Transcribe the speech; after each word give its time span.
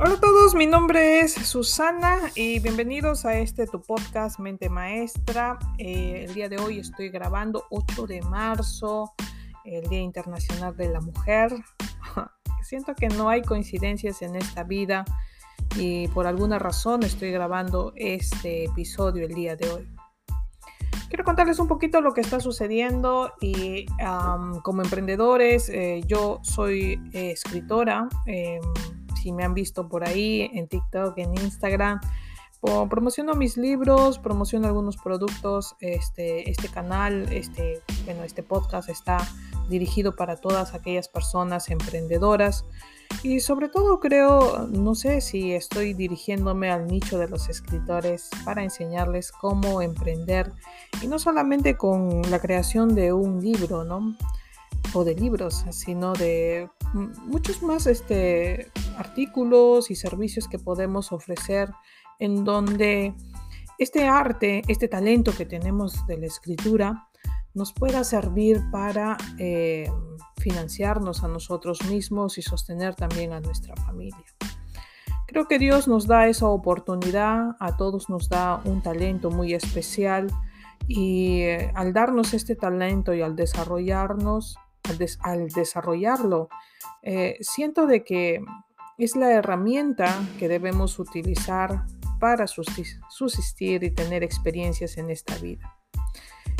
Hola 0.00 0.14
a 0.14 0.20
todos, 0.20 0.54
mi 0.54 0.66
nombre 0.66 1.18
es 1.18 1.34
Susana 1.34 2.18
y 2.36 2.60
bienvenidos 2.60 3.24
a 3.24 3.36
este 3.36 3.66
tu 3.66 3.82
podcast 3.82 4.38
Mente 4.38 4.68
Maestra. 4.68 5.58
Eh, 5.76 6.24
el 6.24 6.34
día 6.34 6.48
de 6.48 6.56
hoy 6.56 6.78
estoy 6.78 7.08
grabando 7.08 7.64
8 7.70 8.06
de 8.06 8.22
marzo, 8.22 9.12
el 9.64 9.88
Día 9.88 9.98
Internacional 9.98 10.76
de 10.76 10.90
la 10.90 11.00
Mujer. 11.00 11.52
Siento 12.62 12.94
que 12.94 13.08
no 13.08 13.28
hay 13.28 13.42
coincidencias 13.42 14.22
en 14.22 14.36
esta 14.36 14.62
vida 14.62 15.04
y 15.74 16.06
por 16.08 16.28
alguna 16.28 16.60
razón 16.60 17.02
estoy 17.02 17.32
grabando 17.32 17.92
este 17.96 18.66
episodio 18.66 19.26
el 19.26 19.34
día 19.34 19.56
de 19.56 19.68
hoy. 19.68 19.88
Quiero 21.08 21.24
contarles 21.24 21.58
un 21.58 21.66
poquito 21.66 22.00
lo 22.02 22.14
que 22.14 22.20
está 22.20 22.38
sucediendo 22.38 23.32
y 23.40 23.86
como 24.62 24.82
emprendedores, 24.82 25.68
eh, 25.70 26.02
yo 26.06 26.38
soy 26.42 27.00
eh, 27.12 27.32
escritora 27.32 28.08
em, 28.26 28.60
si 29.22 29.32
me 29.32 29.44
han 29.44 29.54
visto 29.54 29.88
por 29.88 30.06
ahí 30.06 30.50
en 30.54 30.68
TikTok, 30.68 31.18
en 31.18 31.34
Instagram. 31.34 32.00
Promociono 32.60 33.34
mis 33.34 33.56
libros, 33.56 34.18
promociono 34.18 34.66
algunos 34.66 34.96
productos. 34.96 35.76
Este, 35.80 36.50
este 36.50 36.68
canal, 36.68 37.32
este, 37.32 37.82
bueno, 38.04 38.24
este 38.24 38.42
podcast 38.42 38.88
está 38.88 39.18
dirigido 39.68 40.16
para 40.16 40.36
todas 40.36 40.74
aquellas 40.74 41.08
personas 41.08 41.70
emprendedoras. 41.70 42.64
Y 43.22 43.40
sobre 43.40 43.68
todo 43.68 44.00
creo, 44.00 44.66
no 44.68 44.94
sé 44.94 45.20
si 45.20 45.52
estoy 45.52 45.94
dirigiéndome 45.94 46.70
al 46.70 46.86
nicho 46.86 47.18
de 47.18 47.28
los 47.28 47.48
escritores 47.48 48.28
para 48.44 48.62
enseñarles 48.62 49.32
cómo 49.32 49.80
emprender. 49.80 50.52
Y 51.02 51.06
no 51.06 51.18
solamente 51.18 51.76
con 51.76 52.22
la 52.30 52.40
creación 52.40 52.94
de 52.94 53.12
un 53.12 53.40
libro, 53.40 53.84
¿no? 53.84 54.16
O 54.94 55.04
de 55.04 55.14
libros, 55.14 55.64
sino 55.70 56.12
de 56.12 56.68
muchos 56.94 57.62
más 57.62 57.86
este, 57.86 58.70
artículos 58.96 59.90
y 59.90 59.94
servicios 59.94 60.48
que 60.48 60.58
podemos 60.58 61.12
ofrecer 61.12 61.70
en 62.18 62.44
donde 62.44 63.14
este 63.78 64.08
arte, 64.08 64.62
este 64.68 64.88
talento 64.88 65.32
que 65.36 65.46
tenemos 65.46 66.06
de 66.06 66.18
la 66.18 66.26
escritura, 66.26 67.08
nos 67.54 67.72
pueda 67.72 68.04
servir 68.04 68.62
para 68.70 69.16
eh, 69.38 69.90
financiarnos 70.36 71.24
a 71.24 71.28
nosotros 71.28 71.84
mismos 71.88 72.38
y 72.38 72.42
sostener 72.42 72.94
también 72.94 73.32
a 73.32 73.40
nuestra 73.40 73.74
familia. 73.76 74.24
Creo 75.26 75.46
que 75.46 75.58
Dios 75.58 75.88
nos 75.88 76.06
da 76.06 76.26
esa 76.28 76.46
oportunidad, 76.46 77.56
a 77.60 77.76
todos 77.76 78.08
nos 78.08 78.28
da 78.28 78.62
un 78.64 78.82
talento 78.82 79.30
muy 79.30 79.54
especial 79.54 80.28
y 80.86 81.42
eh, 81.42 81.70
al 81.74 81.92
darnos 81.92 82.32
este 82.32 82.56
talento 82.56 83.12
y 83.12 83.20
al 83.20 83.36
desarrollarnos, 83.36 84.56
al, 85.20 85.48
desarrollarlo, 85.48 86.48
eh, 87.02 87.36
siento 87.40 87.86
de 87.86 88.04
que 88.04 88.40
es 88.98 89.14
la 89.14 89.32
herramienta 89.32 90.20
que 90.38 90.48
debemos 90.48 90.98
utilizar 90.98 91.84
para 92.18 92.46
subsistir 92.46 93.84
y 93.84 93.90
tener 93.92 94.24
experiencias 94.24 94.98
en 94.98 95.10
esta 95.10 95.36
vida. 95.38 95.78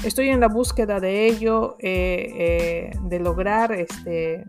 Estoy 0.05 0.29
en 0.29 0.39
la 0.39 0.47
búsqueda 0.47 1.01
de 1.01 1.27
ello, 1.27 1.77
eh, 1.81 2.29
eh, 2.39 2.91
de 3.03 3.19
lograr 3.19 3.73
este, 3.73 4.45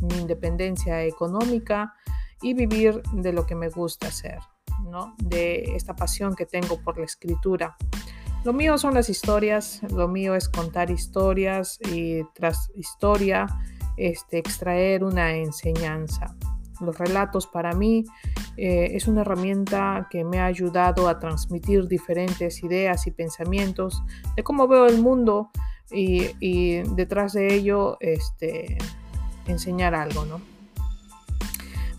mi 0.00 0.16
independencia 0.16 1.04
económica 1.04 1.94
y 2.40 2.54
vivir 2.54 3.02
de 3.12 3.32
lo 3.32 3.44
que 3.44 3.54
me 3.54 3.68
gusta 3.68 4.08
hacer, 4.08 4.38
¿no? 4.84 5.14
de 5.18 5.74
esta 5.76 5.94
pasión 5.94 6.34
que 6.34 6.46
tengo 6.46 6.80
por 6.80 6.96
la 6.96 7.04
escritura. 7.04 7.76
Lo 8.44 8.52
mío 8.52 8.78
son 8.78 8.94
las 8.94 9.10
historias, 9.10 9.82
lo 9.90 10.08
mío 10.08 10.34
es 10.34 10.48
contar 10.48 10.90
historias 10.90 11.78
y 11.92 12.22
tras 12.34 12.70
historia 12.74 13.46
este, 13.96 14.38
extraer 14.38 15.02
una 15.02 15.34
enseñanza. 15.34 16.36
Los 16.80 16.96
relatos 16.96 17.48
para 17.48 17.72
mí 17.72 18.04
eh, 18.56 18.90
es 18.94 19.08
una 19.08 19.22
herramienta 19.22 20.06
que 20.10 20.24
me 20.24 20.38
ha 20.38 20.46
ayudado 20.46 21.08
a 21.08 21.18
transmitir 21.18 21.88
diferentes 21.88 22.62
ideas 22.62 23.06
y 23.08 23.10
pensamientos 23.10 24.02
de 24.36 24.44
cómo 24.44 24.68
veo 24.68 24.86
el 24.86 25.02
mundo 25.02 25.50
y, 25.90 26.82
detrás 26.94 27.32
de 27.32 27.54
ello 27.54 27.96
este, 28.00 28.78
enseñar 29.46 29.94
algo, 29.94 30.24
¿no? 30.26 30.57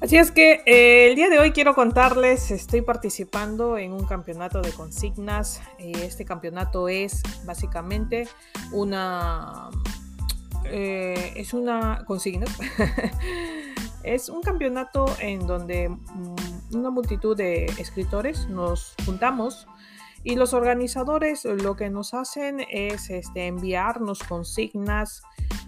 Así 0.02 0.16
es 0.16 0.32
que 0.32 0.64
eh, 0.66 1.10
el 1.10 1.16
día 1.18 1.30
de 1.30 1.40
hoy 1.40 1.52
quiero 1.52 1.76
contarles, 1.76 2.52
estoy 2.52 2.82
participando 2.82 3.78
en 3.78 3.92
un 3.92 4.06
campeonato 4.06 4.62
de 4.62 4.72
consignas. 4.72 5.62
este 5.78 6.24
campeonato 6.24 6.88
es 6.88 7.22
básicamente 7.46 8.28
una... 8.72 9.70
Eh, 10.64 11.34
es 11.36 11.54
una 11.54 12.06
consigna. 12.06 12.46
es 14.04 14.30
un 14.30 14.42
campeonato 14.42 15.06
en 15.20 15.46
donde 15.46 15.90
mm, 15.90 16.76
una 16.76 16.92
multitud 16.92 17.36
de 17.36 17.66
escritores 17.66 18.48
nos 18.48 18.94
juntamos 19.06 19.68
y 20.24 20.36
los 20.36 20.54
organizadores 20.54 21.44
lo 21.44 21.76
que 21.76 21.90
nos 21.90 22.14
hacen 22.14 22.66
es 22.70 23.10
este, 23.10 23.48
enviarnos 23.48 24.20
consignas 24.24 25.24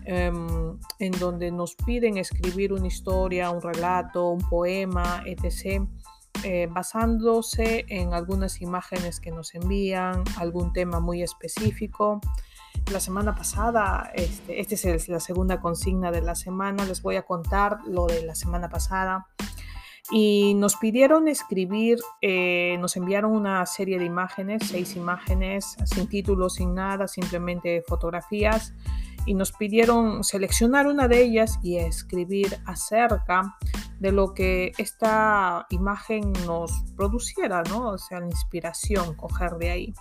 Em, 0.06 0.80
en 0.98 1.12
donde 1.20 1.52
nos 1.52 1.76
piden 1.76 2.18
escribir 2.18 2.74
una 2.74 2.88
historia, 2.88 3.52
un 3.52 3.62
relato, 3.62 4.30
un 4.30 4.42
poema, 4.42 5.24
etc., 5.26 5.88
eh, 6.44 6.68
basándose 6.72 7.86
en 7.88 8.14
algunas 8.14 8.62
imágenes 8.62 9.20
que 9.20 9.30
nos 9.32 9.54
envían, 9.54 10.24
algún 10.38 10.74
tema 10.74 11.00
muy 11.00 11.22
específico. 11.22 12.20
La 12.92 13.00
semana 13.00 13.36
pasada, 13.36 14.12
este, 14.16 14.60
esta 14.60 14.90
es 14.90 15.08
la 15.08 15.20
segunda 15.20 15.62
consigna 15.62 16.10
de 16.10 16.22
la 16.22 16.34
semana, 16.34 16.84
les 16.86 17.04
voy 17.04 17.18
a 17.18 17.22
contar 17.24 17.80
lo 17.86 18.08
de 18.08 18.24
la 18.26 18.34
semana 18.34 18.70
pasada. 18.70 19.28
Y 20.10 20.56
nos 20.56 20.78
pidieron 20.78 21.28
escribir, 21.28 22.00
eh, 22.22 22.76
nos 22.80 22.98
enviaron 22.98 23.34
una 23.34 23.66
serie 23.68 24.00
de 24.00 24.06
imágenes, 24.06 24.64
seis 24.66 24.96
imágenes, 24.96 25.78
sin 25.86 26.08
título, 26.08 26.50
sin 26.50 26.74
nada, 26.74 27.08
simplemente 27.08 27.84
fotografías 27.88 28.74
y 29.26 29.34
nos 29.34 29.52
pidieron 29.52 30.24
seleccionar 30.24 30.88
una 30.88 31.08
de 31.08 31.22
ellas 31.22 31.60
y 31.62 31.78
escribir 31.78 32.58
acerca 32.66 33.58
de 34.00 34.12
lo 34.12 34.34
que 34.34 34.72
esta 34.78 35.68
imagen 35.70 36.34
nos 36.46 36.72
produciera, 36.96 37.62
¿no? 37.64 37.90
O 37.90 37.98
sea, 37.98 38.20
la 38.20 38.26
inspiración, 38.26 39.16
coger 39.16 39.54
de 39.58 39.70
ahí. 39.70 39.94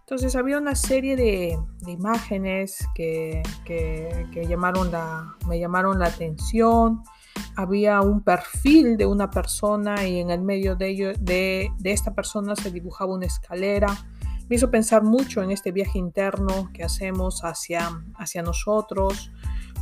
Entonces 0.00 0.34
había 0.36 0.56
una 0.56 0.74
serie 0.74 1.16
de, 1.16 1.58
imágenes 1.86 2.88
que, 2.94 3.42
llamaron 4.48 4.90
la, 4.90 5.36
me 5.46 5.60
llamaron 5.60 5.98
la 5.98 6.06
atención. 6.06 7.02
Había 7.56 8.00
un 8.00 8.22
perfil 8.22 8.96
de 8.96 9.04
una 9.04 9.28
persona 9.28 10.06
y 10.06 10.20
en 10.20 10.30
el 10.30 10.40
medio 10.40 10.76
de, 10.76 10.88
ello, 10.88 11.12
de, 11.20 11.70
de 11.78 11.92
esta 11.92 12.14
persona 12.14 12.56
se 12.56 12.70
dibujaba 12.70 13.12
una 13.12 13.26
escalera 13.26 13.88
hizo 14.56 14.70
pensar 14.70 15.02
mucho 15.02 15.42
en 15.42 15.50
este 15.50 15.72
viaje 15.72 15.98
interno 15.98 16.70
que 16.72 16.84
hacemos 16.84 17.44
hacia, 17.44 18.02
hacia 18.16 18.42
nosotros. 18.42 19.30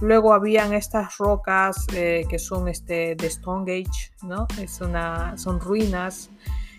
Luego 0.00 0.34
habían 0.34 0.74
estas 0.74 1.16
rocas 1.18 1.86
eh, 1.94 2.26
que 2.28 2.38
son 2.38 2.68
este, 2.68 3.14
de 3.16 3.30
Stonehenge, 3.30 4.12
¿no? 4.22 4.46
Es 4.60 4.80
una, 4.80 5.38
son 5.38 5.60
ruinas. 5.60 6.30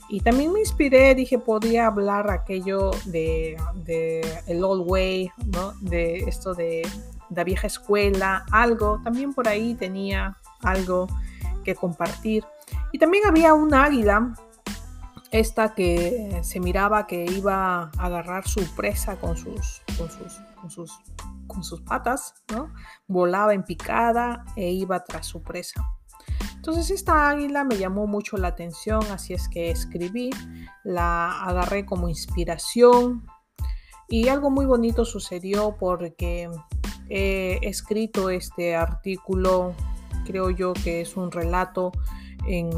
Y 0.09 0.22
también 0.22 0.53
me 0.53 0.59
inspiré, 0.59 1.16
dije, 1.16 1.40
podía 1.40 1.88
hablar 1.88 2.30
aquello 2.30 2.92
de, 3.06 3.58
de 3.75 4.22
el 4.48 4.64
old 4.64 4.90
way, 4.90 5.31
¿no? 5.48 5.74
De 5.81 6.19
esto 6.19 6.54
de 6.54 6.88
la 7.30 7.44
vieja 7.44 7.68
escuela, 7.68 8.46
algo. 8.52 9.02
También 9.04 9.34
por 9.34 9.48
ahí 9.48 9.74
tenía 9.75 10.38
algo 10.62 11.08
que 11.64 11.75
compartir. 11.75 12.46
Y 12.92 13.00
también 13.00 13.25
había 13.25 13.54
un 13.54 13.74
águila 13.74 14.34
esta 15.32 15.74
que 15.74 16.40
se 16.44 16.60
miraba 16.60 17.08
que 17.08 17.26
iba 17.26 17.84
a 17.84 17.92
agarrar 17.98 18.48
su 18.48 18.64
presa 18.76 19.18
con 19.18 19.36
sus, 19.36 19.82
con 19.98 20.10
sus, 20.70 20.92
con 21.48 21.63
sus, 21.63 21.81
patas, 21.81 22.36
¿no? 22.51 22.74
Volaba 23.07 23.54
en 23.54 23.63
picada 23.63 24.46
e 24.56 24.72
iba 24.72 25.04
tras 25.04 25.28
su 25.28 25.42
presa. 25.42 25.84
Entonces 26.56 26.92
esta 26.92 27.30
águila 27.30 27.63
me 27.63 27.78
llamó 27.78 28.07
mucho 28.07 28.38
la 28.38 28.50
atención, 28.50 29.01
así 29.12 29.34
es 29.34 29.48
que 29.48 29.72
escribí, 29.72 30.30
la 30.84 31.44
agarré 31.44 31.86
como 31.86 32.10
inspiración 32.10 33.25
y 34.10 34.28
algo 34.28 34.50
muy 34.50 34.66
bonito 34.66 35.06
sucedió 35.06 35.78
porque 35.78 36.50
he 37.10 37.60
escrito 37.62 38.30
este 38.30 38.75
artículo, 38.75 39.74
creo 40.25 40.50
yo 40.50 40.74
que 40.74 41.01
es 41.01 41.16
un 41.16 41.31
relato 41.31 41.92
en 42.48 42.69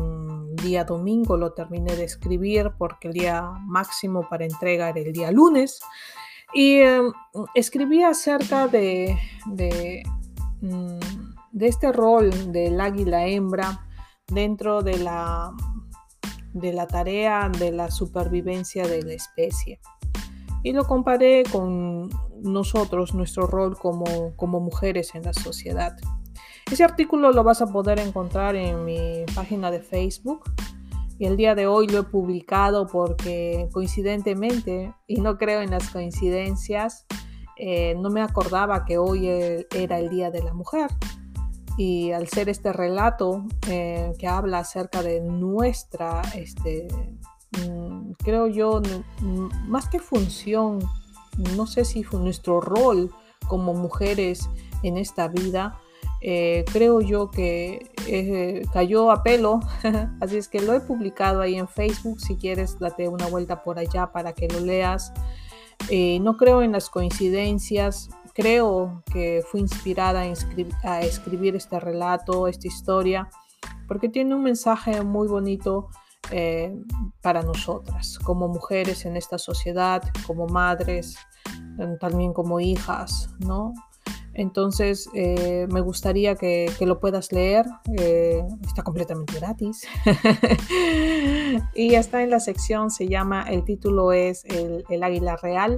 día 0.62 0.84
domingo 0.84 1.38
lo 1.38 1.54
terminé 1.54 1.96
de 1.96 2.04
escribir 2.04 2.72
porque 2.78 3.08
el 3.08 3.14
día 3.14 3.42
máximo 3.66 4.28
para 4.30 4.46
entrega 4.46 4.90
era 4.90 5.00
el 5.00 5.14
día 5.14 5.32
lunes. 5.32 5.80
Y 6.54 6.78
em, 6.80 7.12
escribí 7.54 8.04
acerca 8.04 8.68
de, 8.68 9.18
de, 9.46 10.04
mm, 10.62 11.00
de, 11.52 11.68
este 11.68 11.92
rol 11.92 12.52
del 12.52 12.82
águila 12.82 13.28
hembra 13.28 13.86
dentro 14.28 14.82
de 14.82 14.98
la, 14.98 15.52
de 16.54 16.74
la 16.74 16.88
tarea 16.88 17.50
de 17.50 17.72
la 17.72 17.92
supervivencia 17.92 18.88
de 18.88 19.04
la 19.04 19.14
especie. 19.14 19.80
Y 20.64 20.74
lo 20.74 20.86
comparé 20.86 21.44
con 21.52 22.10
nosotros, 22.42 23.14
nuestro 23.14 23.48
rol 23.48 23.78
como, 23.78 24.36
como 24.36 24.60
mujeres 24.60 25.16
en 25.16 25.24
la 25.24 25.34
sociedad. 25.34 25.96
Ese 26.72 26.84
artículo 26.84 27.32
lo 27.32 27.44
vas 27.44 27.62
a 27.62 27.68
poder 27.68 28.00
encontrar 28.00 28.56
en 28.56 28.86
mi 28.86 29.26
página 29.36 29.72
de 29.72 29.82
Facebook 29.82 30.52
y 31.20 31.26
el 31.26 31.36
día 31.36 31.54
de 31.54 31.68
hoy 31.68 31.88
lo 31.88 32.00
he 32.00 32.04
publicado 32.04 32.88
porque 32.88 33.68
coincidentemente, 33.74 34.94
y 35.06 35.20
no 35.20 35.38
creo 35.38 35.62
en 35.62 35.72
las 35.72 35.90
coincidencias, 35.90 37.06
eh, 37.58 37.94
no 38.00 38.10
me 38.10 38.22
acordaba 38.22 38.86
que 38.86 38.98
hoy 38.98 39.28
era 39.28 40.00
el 40.00 40.10
Día 40.10 40.32
de 40.32 40.42
la 40.42 40.54
Mujer. 40.54 40.90
Y 41.78 42.12
al 42.12 42.30
ser 42.30 42.48
este 42.48 42.72
relato 42.72 43.46
eh, 43.68 44.14
que 44.18 44.28
habla 44.28 44.60
acerca 44.60 45.04
de 45.04 45.20
nuestra, 45.20 46.22
este, 46.36 46.88
mm, 47.68 48.12
creo 48.24 48.48
yo, 48.48 48.82
más 49.68 49.90
que 49.90 50.00
función, 50.00 50.80
no 51.58 51.68
sé 51.68 51.84
si 51.84 52.04
fue 52.04 52.22
nuestro 52.22 52.62
rol 52.62 53.12
como 53.48 53.74
mujeres 53.74 54.50
en 54.84 54.98
esta 54.98 55.28
vida, 55.28 55.80
eh, 56.22 56.66
creo 56.72 57.00
yo 57.00 57.32
que 57.32 57.92
eh, 58.08 58.66
cayó 58.74 59.12
a 59.12 59.24
pelo, 59.24 59.62
así 60.20 60.38
es 60.38 60.50
que 60.50 60.62
lo 60.62 60.74
he 60.74 60.82
publicado 60.82 61.42
ahí 61.42 61.56
en 61.56 61.68
Facebook, 61.68 62.20
si 62.20 62.36
quieres 62.36 62.78
date 62.78 63.08
una 63.08 63.28
vuelta 63.28 63.64
por 63.64 63.80
allá 63.80 64.12
para 64.12 64.34
que 64.34 64.48
lo 64.48 64.60
leas. 64.60 65.14
Eh, 65.90 66.20
no 66.20 66.36
creo 66.36 66.62
en 66.62 66.74
las 66.74 66.90
coincidencias, 66.90 68.10
creo 68.34 69.02
que 69.12 69.42
fui 69.50 69.62
inspirada 69.62 70.24
a, 70.24 70.92
a, 70.92 71.02
escribir 71.02 71.56
este 71.56 71.80
relato, 71.80 72.50
esta 72.50 72.68
historia, 72.68 73.30
porque 73.88 74.10
tiene 74.10 74.36
un 74.36 74.44
mensaje 74.44 75.02
muy 75.04 75.28
bonito 75.28 75.90
para 77.22 77.42
nosotras, 77.42 78.20
como 78.20 78.48
mujeres 78.48 79.04
en 79.06 79.18
esta 79.18 79.40
sociedad, 79.40 80.04
como 80.28 80.46
madres, 80.46 81.18
también 82.00 82.34
como 82.34 82.60
hijas, 82.60 83.32
¿no? 83.40 83.74
Entonces, 84.40 85.10
eh, 85.14 85.68
me 85.70 85.82
gustaría 85.82 86.36
que, 86.36 86.74
lo 86.80 87.02
puedas 87.02 87.34
leer. 87.34 87.66
Eh, 87.98 88.42
está 88.66 88.84
completamente 88.84 89.34
gratis. 89.38 89.86
y 91.76 91.96
está 91.96 92.24
en 92.24 92.30
la 92.30 92.40
sección, 92.40 92.90
se 92.90 93.10
llama, 93.10 93.44
el 93.44 93.66
título 93.66 94.14
es 94.14 94.46
el, 94.46 95.04
Águila 95.04 95.36
Real. 95.36 95.78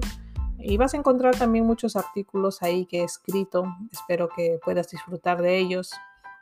Y 0.60 0.78
vas 0.78 0.94
a 0.94 0.98
encontrar 0.98 1.36
también 1.36 1.66
muchos 1.66 1.96
artículos 1.96 2.62
ahí 2.62 2.86
que 2.86 3.00
he 3.00 3.04
escrito. 3.04 3.66
Espero 3.92 4.30
que 4.30 4.60
puedas 4.64 4.92
disfrutar 4.92 5.42
de 5.42 5.58
ellos. 5.58 5.90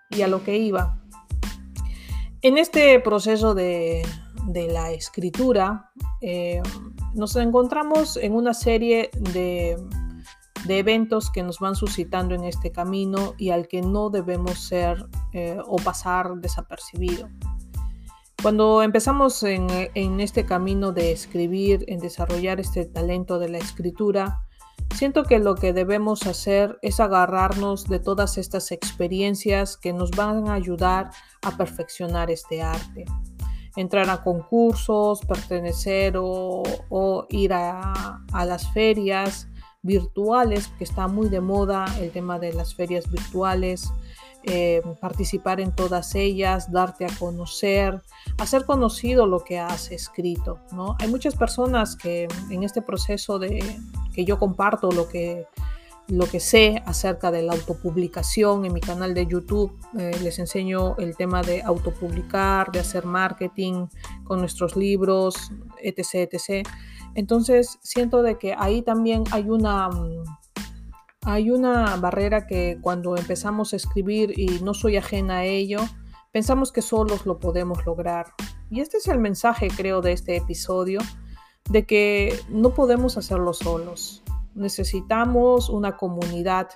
Y 0.09 0.21
a 0.21 0.27
lo 0.27 0.43
que 0.43 0.57
iba. 0.57 1.01
En 2.41 2.57
este 2.57 2.99
proceso 2.99 3.55
de, 3.55 4.05
la 4.45 4.91
escritura, 4.91 5.89
eh, 6.19 6.61
nos 7.13 7.37
encontramos 7.37 8.17
en 8.17 8.35
una 8.35 8.53
serie 8.53 9.09
de 9.13 9.77
de 10.69 10.77
eventos 10.77 11.31
que 11.31 11.41
nos 11.41 11.57
van 11.57 11.75
suscitando 11.75 12.35
en 12.35 12.43
este 12.43 12.71
camino 12.71 13.33
y 13.39 13.49
al 13.49 13.67
que 13.67 13.81
no 13.81 14.11
debemos 14.11 14.59
ser 14.59 15.07
eh, 15.33 15.57
o 15.65 15.77
pasar 15.77 16.35
desapercibido. 16.35 17.27
Cuando 18.39 18.83
empezamos 18.83 19.41
en, 19.41 19.67
este 20.19 20.45
camino 20.45 20.91
de 20.91 21.11
escribir, 21.11 21.85
en 21.87 21.99
desarrollar 21.99 22.59
este 22.59 22.85
talento 22.85 23.39
de 23.39 23.49
la 23.49 23.57
escritura, 23.57 24.43
siento 24.93 25.23
que 25.23 25.39
lo 25.39 25.55
que 25.55 25.73
debemos 25.73 26.27
hacer 26.27 26.77
es 26.83 26.99
agarrarnos 26.99 27.85
de 27.85 27.99
todas 27.99 28.37
estas 28.37 28.71
experiencias 28.71 29.75
que 29.75 29.91
nos 29.91 30.11
van 30.11 30.47
a 30.47 30.53
ayudar 30.53 31.09
a 31.41 31.57
perfeccionar 31.57 32.29
este 32.29 32.61
arte. 32.61 33.05
Entrar 33.75 34.07
a 34.11 34.23
concursos, 34.23 35.21
pertenecer 35.21 36.13
o, 36.15 37.25
ir 37.29 37.53
a 37.53 38.45
las 38.45 38.71
ferias, 38.71 39.48
virtuales, 39.81 40.67
que 40.77 40.83
está 40.83 41.07
muy 41.07 41.29
de 41.29 41.41
moda 41.41 41.85
el 41.99 42.11
tema 42.11 42.39
de 42.39 42.53
las 42.53 42.75
ferias 42.75 43.09
virtuales, 43.09 43.91
eh, 44.43 44.81
participar 45.01 45.59
en 45.59 45.73
todas 45.73 46.15
ellas, 46.15 46.71
darte 46.71 47.05
a 47.05 47.09
conocer, 47.19 48.01
hacer 48.37 48.65
conocido 48.65 49.25
lo 49.25 49.43
que 49.43 49.59
has 49.59 49.91
escrito. 49.91 50.59
¿no? 50.71 50.95
Hay 50.99 51.09
muchas 51.09 51.35
personas 51.35 51.95
que 51.95 52.27
en 52.49 52.63
este 52.63 52.81
proceso 52.81 53.37
de 53.37 53.77
que 54.13 54.25
yo 54.25 54.39
comparto 54.39 54.91
lo 54.91 55.09
que, 55.09 55.45
lo 56.07 56.25
que 56.25 56.39
sé 56.39 56.81
acerca 56.85 57.31
de 57.31 57.41
la 57.41 57.53
autopublicación 57.53 58.65
en 58.65 58.73
mi 58.73 58.81
canal 58.81 59.13
de 59.13 59.27
YouTube, 59.27 59.77
eh, 59.97 60.17
les 60.23 60.39
enseño 60.39 60.95
el 60.97 61.17
tema 61.17 61.41
de 61.41 61.61
autopublicar, 61.61 62.71
de 62.71 62.79
hacer 62.79 63.05
marketing 63.05 63.87
con 64.23 64.39
nuestros 64.39 64.77
libros, 64.77 65.51
etc. 65.81 66.29
etc 66.33 66.67
entonces 67.15 67.79
siento 67.81 68.21
de 68.23 68.37
que 68.37 68.55
ahí 68.57 68.81
también 68.81 69.23
hay 69.31 69.49
una, 69.49 69.89
mm, 69.89 70.23
hay 71.23 71.51
una 71.51 71.95
barrera 71.97 72.47
que 72.47 72.77
cuando 72.81 73.17
empezamos 73.17 73.73
a 73.73 73.75
escribir 73.75 74.37
y 74.37 74.59
no 74.63 74.73
soy 74.73 74.97
ajena 74.97 75.37
a 75.37 75.45
ello, 75.45 75.79
pensamos 76.31 76.71
que 76.71 76.81
solos 76.81 77.25
lo 77.25 77.39
podemos 77.39 77.85
lograr. 77.85 78.33
Y 78.69 78.81
este 78.81 78.97
es 78.97 79.07
el 79.07 79.19
mensaje, 79.19 79.67
creo, 79.67 80.01
de 80.01 80.11
este 80.11 80.37
episodio, 80.37 80.99
de 81.69 81.85
que 81.85 82.39
no 82.49 82.73
podemos 82.73 83.17
hacerlo 83.17 83.53
solos. 83.53 84.23
Necesitamos 84.55 85.69
una 85.69 85.97
comunidad 85.97 86.69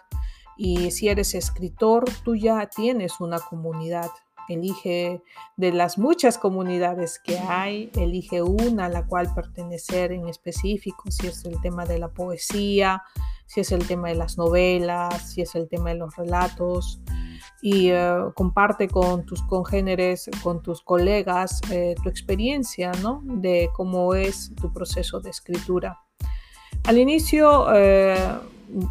y 0.57 0.91
si 0.91 1.09
eres 1.09 1.33
escritor, 1.33 2.05
tú 2.23 2.35
ya 2.35 2.67
tienes 2.67 3.19
una 3.19 3.39
comunidad. 3.39 4.09
Elige 4.49 5.21
de 5.57 5.71
las 5.71 5.97
muchas 5.97 6.37
comunidades 6.37 7.19
que 7.23 7.37
hay, 7.39 7.91
elige 7.95 8.41
una 8.41 8.85
a 8.85 8.89
la 8.89 9.05
cual 9.05 9.33
pertenecer 9.33 10.11
en 10.11 10.27
específico, 10.27 11.09
si 11.09 11.27
es 11.27 11.45
el 11.45 11.59
tema 11.61 11.85
de 11.85 11.99
la 11.99 12.09
poesía, 12.09 13.03
si 13.45 13.61
es 13.61 13.71
el 13.71 13.85
tema 13.87 14.09
de 14.09 14.15
las 14.15 14.37
novelas, 14.37 15.31
si 15.31 15.41
es 15.41 15.55
el 15.55 15.69
tema 15.69 15.91
de 15.91 15.97
los 15.97 16.15
relatos, 16.15 16.99
y 17.61 17.89
eh, 17.91 18.15
comparte 18.35 18.87
con 18.87 19.25
tus 19.25 19.41
congéneres, 19.43 20.29
con 20.41 20.61
tus 20.61 20.81
colegas, 20.81 21.61
eh, 21.71 21.95
tu 22.01 22.09
experiencia, 22.09 22.91
¿no? 23.01 23.21
De 23.23 23.69
cómo 23.73 24.15
es 24.15 24.51
tu 24.59 24.73
proceso 24.73 25.21
de 25.21 25.29
escritura. 25.29 25.99
Al 26.83 26.97
inicio, 26.97 27.73
eh, 27.73 28.17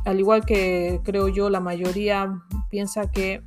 al 0.05 0.19
igual 0.19 0.47
que 0.47 1.01
creo 1.05 1.29
yo, 1.29 1.51
la 1.51 1.61
mayoría 1.61 2.41
piensa 2.71 3.11
que 3.11 3.43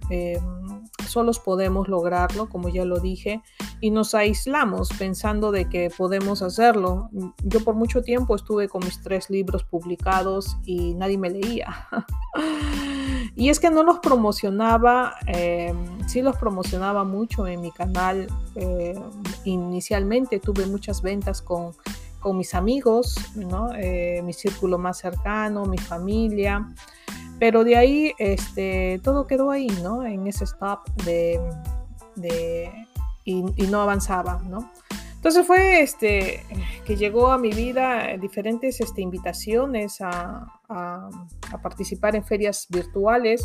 solos 1.08 1.40
podemos 1.40 1.88
lograrlo, 1.88 2.50
como 2.50 2.70
ya 2.70 2.86
lo 2.86 3.00
dije, 3.00 3.42
y 3.82 3.92
nos 3.92 4.16
aislamos 4.16 4.90
pensando 4.98 5.52
de 5.52 5.70
que 5.70 5.90
podemos 5.96 6.42
hacerlo. 6.42 7.10
Yo 7.44 7.64
por 7.64 7.76
mucho 7.76 8.02
tiempo 8.02 8.36
estuve 8.36 8.68
con 8.68 8.84
mis 8.84 9.02
tres 9.02 9.30
libros 9.30 9.64
publicados 9.64 10.58
y 10.66 10.94
nadie 10.96 11.18
me 11.18 11.30
leía. 11.30 11.88
y 13.36 13.50
es 13.50 13.60
que 13.60 13.70
no 13.70 13.84
los 13.84 14.00
promocionaba, 14.00 15.16
eh, 15.28 15.74
sí 16.08 16.22
los 16.22 16.38
promocionaba 16.38 17.04
mucho 17.04 17.48
en 17.48 17.62
mi 17.62 17.72
canal. 17.72 18.28
Eh, 18.56 19.00
inicialmente 19.44 20.40
tuve 20.40 20.66
muchas 20.66 21.02
ventas 21.02 21.42
con, 21.42 21.74
con 22.20 22.38
mis 22.38 22.56
amigos, 22.56 23.16
¿no? 23.36 23.70
Eh, 23.76 24.22
mi 24.24 24.34
círculo 24.34 24.78
más 24.78 24.98
cercano, 24.98 25.66
mi 25.66 25.78
familia. 25.78 26.68
Pero 27.40 27.64
de 27.64 27.76
ahí 27.76 28.14
este, 28.18 29.00
todo 29.04 29.28
quedó 29.28 29.52
ahí, 29.52 29.68
¿no? 29.84 30.06
En 30.06 30.28
ese 30.28 30.46
stop 30.46 30.88
de, 31.04 31.40
y, 33.26 33.42
no 33.42 33.82
avanzaba, 33.82 34.42
¿no? 34.48 34.72
Entonces 35.16 35.46
fue 35.46 35.82
este, 35.82 36.46
que 36.86 36.96
llegó 36.96 37.32
a 37.32 37.40
mi 37.40 37.50
vida 37.50 38.16
diferentes 38.18 38.80
este, 38.80 39.02
invitaciones 39.02 39.98
a, 40.00 40.46
participar 41.62 42.16
en 42.16 42.24
ferias 42.24 42.68
virtuales 42.70 43.44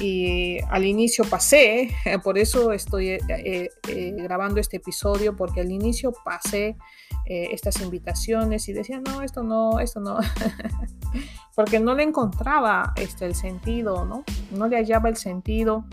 y 0.00 0.58
al 0.70 0.84
inicio 0.84 1.24
pasé, 1.24 1.90
por 2.24 2.38
eso 2.38 2.72
estoy 2.72 3.10
eh, 3.10 3.70
eh, 3.88 4.14
grabando 4.16 4.60
este 4.60 4.78
episodio, 4.78 5.36
porque 5.36 5.60
al 5.60 5.70
inicio 5.70 6.12
pasé 6.24 6.76
estas 7.26 7.80
invitaciones 7.80 8.68
y 8.68 8.72
decía, 8.72 9.00
no, 9.00 9.22
esto 9.22 9.42
no, 9.42 9.80
esto 9.80 10.00
no. 10.00 10.18
porque 11.54 11.80
no 11.80 11.94
le 11.94 12.02
encontraba 12.02 12.92
este, 12.96 13.26
el 13.26 13.34
sentido, 13.34 14.04
¿no? 14.04 14.24
No 14.50 14.66
le 14.68 14.76
hallaba 14.76 15.08
el 15.08 15.16
sentido. 15.16 15.84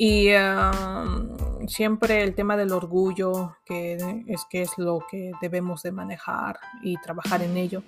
Y 0.00 0.28
siempre 1.66 2.22
el 2.22 2.36
tema 2.36 2.56
del 2.56 2.72
orgullo, 2.72 3.56
que 3.64 3.94
es, 4.28 4.44
que 4.48 4.62
es 4.62 4.70
lo 4.78 5.00
que 5.10 5.32
debemos 5.42 5.82
de 5.82 5.90
manejar 5.90 6.56
y 6.82 6.96
trabajar 6.98 7.42
en 7.42 7.56
ello. 7.56 7.82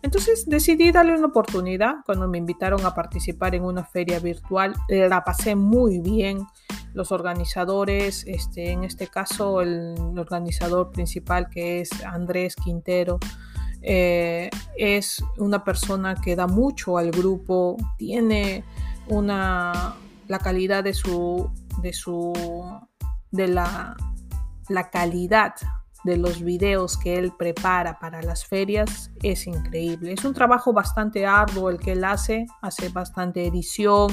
Entonces 0.00 0.48
decidí 0.48 0.90
darle 0.90 1.18
una 1.18 1.26
oportunidad 1.26 1.96
cuando 2.06 2.26
me 2.28 2.38
invitaron 2.38 2.84
a 2.86 2.94
participar 2.94 3.54
en 3.54 3.64
una 3.64 3.84
feria 3.84 4.18
virtual. 4.20 4.74
La 4.88 5.22
pasé 5.22 5.54
muy 5.54 6.00
bien. 6.00 6.46
Los 6.92 7.12
organizadores, 7.12 8.24
este, 8.26 8.72
en 8.72 8.84
este 8.84 9.06
caso 9.06 9.60
el 9.60 9.94
organizador 10.16 10.90
principal 10.90 11.48
que 11.48 11.80
es 11.80 11.90
Andrés 12.04 12.56
Quintero, 12.56 13.18
eh, 13.82 14.50
es 14.76 15.24
una 15.38 15.64
persona 15.64 16.14
que 16.14 16.36
da 16.36 16.46
mucho 16.46 16.98
al 16.98 17.10
grupo, 17.10 17.76
tiene 17.96 18.64
una, 19.08 19.94
la 20.28 20.38
calidad 20.38 20.84
de 20.84 20.94
su, 20.94 21.50
de 21.82 21.92
su, 21.92 22.32
de 23.30 23.48
la, 23.48 23.96
la 24.68 24.90
calidad 24.90 25.54
de 26.04 26.16
los 26.16 26.42
videos 26.42 26.96
que 26.96 27.18
él 27.18 27.32
prepara 27.38 27.98
para 27.98 28.22
las 28.22 28.46
ferias 28.46 29.10
es 29.22 29.46
increíble. 29.46 30.12
Es 30.12 30.24
un 30.24 30.34
trabajo 30.34 30.72
bastante 30.72 31.26
arduo 31.26 31.70
el 31.70 31.78
que 31.78 31.92
él 31.92 32.04
hace, 32.04 32.46
hace 32.62 32.88
bastante 32.88 33.46
edición, 33.46 34.08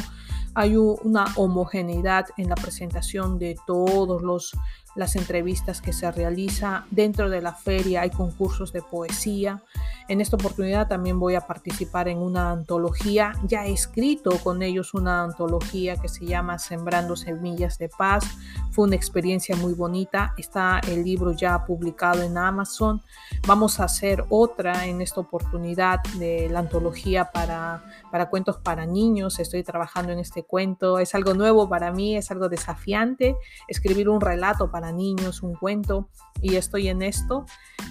hay 0.57 0.75
una 0.75 1.25
homogeneidad 1.35 2.25
en 2.35 2.49
la 2.49 2.55
presentación 2.55 3.37
de 3.37 3.55
todos 3.67 4.23
los 4.23 4.57
las 4.97 5.15
entrevistas 5.15 5.79
que 5.79 5.93
se 5.93 6.11
realiza 6.11 6.85
dentro 6.91 7.29
de 7.29 7.41
la 7.41 7.53
feria, 7.53 8.01
hay 8.01 8.09
concursos 8.09 8.73
de 8.73 8.81
poesía. 8.81 9.63
En 10.09 10.21
esta 10.21 10.37
oportunidad 10.37 10.87
también 10.87 11.19
voy 11.19 11.35
a 11.35 11.41
participar 11.41 12.07
en 12.07 12.17
una 12.17 12.51
antología, 12.51 13.33
ya 13.43 13.65
he 13.65 13.73
escrito 13.73 14.31
con 14.43 14.63
ellos 14.63 14.93
una 14.93 15.23
antología 15.23 15.97
que 15.97 16.07
se 16.07 16.25
llama 16.25 16.59
Sembrando 16.59 17.15
Semillas 17.15 17.77
de 17.77 17.89
Paz. 17.89 18.25
Fue 18.71 18.85
una 18.85 18.95
experiencia 18.95 19.55
muy 19.55 19.73
bonita, 19.73 20.33
está 20.37 20.79
el 20.87 21.03
libro 21.03 21.33
ya 21.33 21.65
publicado 21.65 22.23
en 22.23 22.37
Amazon. 22.37 23.01
Vamos 23.45 23.79
a 23.79 23.83
hacer 23.83 24.23
otra 24.29 24.87
en 24.87 25.01
esta 25.01 25.21
oportunidad 25.21 26.01
de 26.17 26.49
la 26.49 26.59
antología 26.59 27.31
para, 27.31 27.83
para 28.11 28.29
cuentos 28.29 28.57
para 28.57 28.85
niños. 28.85 29.39
Estoy 29.39 29.63
trabajando 29.63 30.11
en 30.11 30.19
este 30.19 30.43
cuento, 30.43 30.99
es 30.99 31.13
algo 31.13 31.33
nuevo 31.33 31.69
para 31.69 31.91
mí, 31.91 32.15
es 32.15 32.31
algo 32.31 32.49
desafiante 32.49 33.35
escribir 33.67 34.09
un 34.09 34.21
relato 34.21 34.71
para 34.71 34.86
niños, 34.91 35.43
un 35.43 35.55
cuento, 35.55 36.09
y 36.41 36.55
estoy 36.55 36.87
en 36.87 37.01
esto 37.01 37.45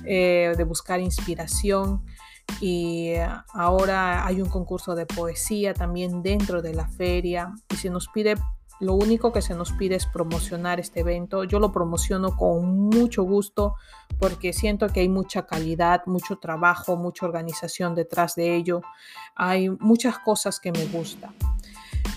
eh, 0.04 0.54
de 0.56 0.64
buscar 0.64 1.00
inspiración. 1.00 2.04
Y 2.60 3.14
ahora 3.54 4.24
hay 4.24 4.40
un 4.40 4.48
concurso 4.48 4.94
de 4.94 5.04
poesía 5.04 5.74
también 5.74 6.22
dentro 6.22 6.62
de 6.62 6.74
la 6.74 6.86
feria 6.86 7.52
y 7.72 7.76
se 7.76 7.90
nos 7.90 8.06
pide 8.08 8.36
lo 8.78 8.92
único 8.92 9.32
que 9.32 9.40
se 9.40 9.54
nos 9.54 9.72
pide 9.72 9.94
es 9.94 10.06
promocionar 10.06 10.80
este 10.80 11.00
evento. 11.00 11.44
Yo 11.44 11.58
lo 11.58 11.72
promociono 11.72 12.36
con 12.36 12.78
mucho 12.78 13.22
gusto 13.22 13.74
porque 14.18 14.52
siento 14.52 14.88
que 14.88 15.00
hay 15.00 15.08
mucha 15.08 15.46
calidad, 15.46 16.02
mucho 16.06 16.36
trabajo, 16.36 16.96
mucha 16.96 17.24
organización 17.24 17.94
detrás 17.94 18.34
de 18.34 18.54
ello. 18.54 18.82
Hay 19.34 19.70
muchas 19.70 20.18
cosas 20.18 20.60
que 20.60 20.72
me 20.72 20.84
gustan. 20.86 21.34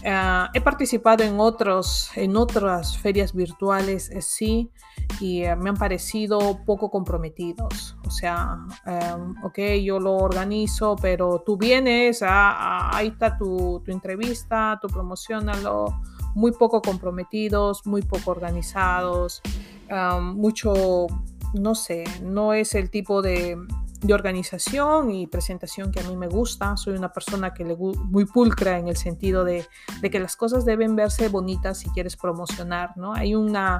Ah, 0.05 0.49
he 0.53 0.61
participado 0.61 1.23
en, 1.23 1.39
otros, 1.39 2.09
en 2.15 2.37
otras 2.37 2.97
ferias 2.97 3.33
virtuales, 3.33 4.09
eh, 4.11 4.21
sí, 4.21 4.71
y 5.19 5.43
eh, 5.43 5.55
me 5.55 5.69
han 5.69 5.75
parecido 5.75 6.63
poco 6.65 6.89
comprometidos. 6.89 7.97
O 8.05 8.11
sea, 8.11 8.57
em, 8.85 9.35
ok, 9.43 9.59
yo 9.83 9.99
lo 9.99 10.15
organizo, 10.15 10.95
pero 11.01 11.43
tú 11.45 11.57
vienes, 11.57 12.21
ah, 12.23 12.51
ah, 12.51 12.91
ahí 12.93 13.07
está 13.07 13.37
tu, 13.37 13.81
tu 13.83 13.91
entrevista, 13.91 14.79
tú 14.81 14.87
promocionalo. 14.87 16.01
Muy 16.35 16.51
poco 16.51 16.81
comprometidos, 16.81 17.85
muy 17.85 18.03
poco 18.03 18.31
organizados, 18.31 19.41
em, 19.89 20.23
mucho, 20.35 21.07
no 21.53 21.75
sé, 21.75 22.03
no 22.21 22.53
es 22.53 22.75
el 22.75 22.89
tipo 22.89 23.21
de, 23.21 23.57
de 24.01 24.13
organización 24.13 25.11
y 25.11 25.27
presentación 25.27 25.91
que 25.91 25.99
a 25.99 26.03
mí 26.03 26.15
me 26.15 26.27
gusta. 26.27 26.77
Soy 26.77 26.95
una 26.95 27.11
persona 27.11 27.53
que 27.53 27.65
le 27.65 27.75
muy 27.75 28.25
pulcra 28.25 28.77
en 28.77 28.87
el 28.87 28.95
sentido 28.95 29.43
de, 29.43 29.65
que 30.01 30.19
las 30.19 30.35
cosas 30.35 30.65
deben 30.65 30.95
verse 30.95 31.27
bonitas 31.29 31.79
si 31.79 31.89
quieres 31.89 32.15
promocionar, 32.15 32.95
¿no? 32.97 33.13
Hay 33.13 33.35
una, 33.35 33.77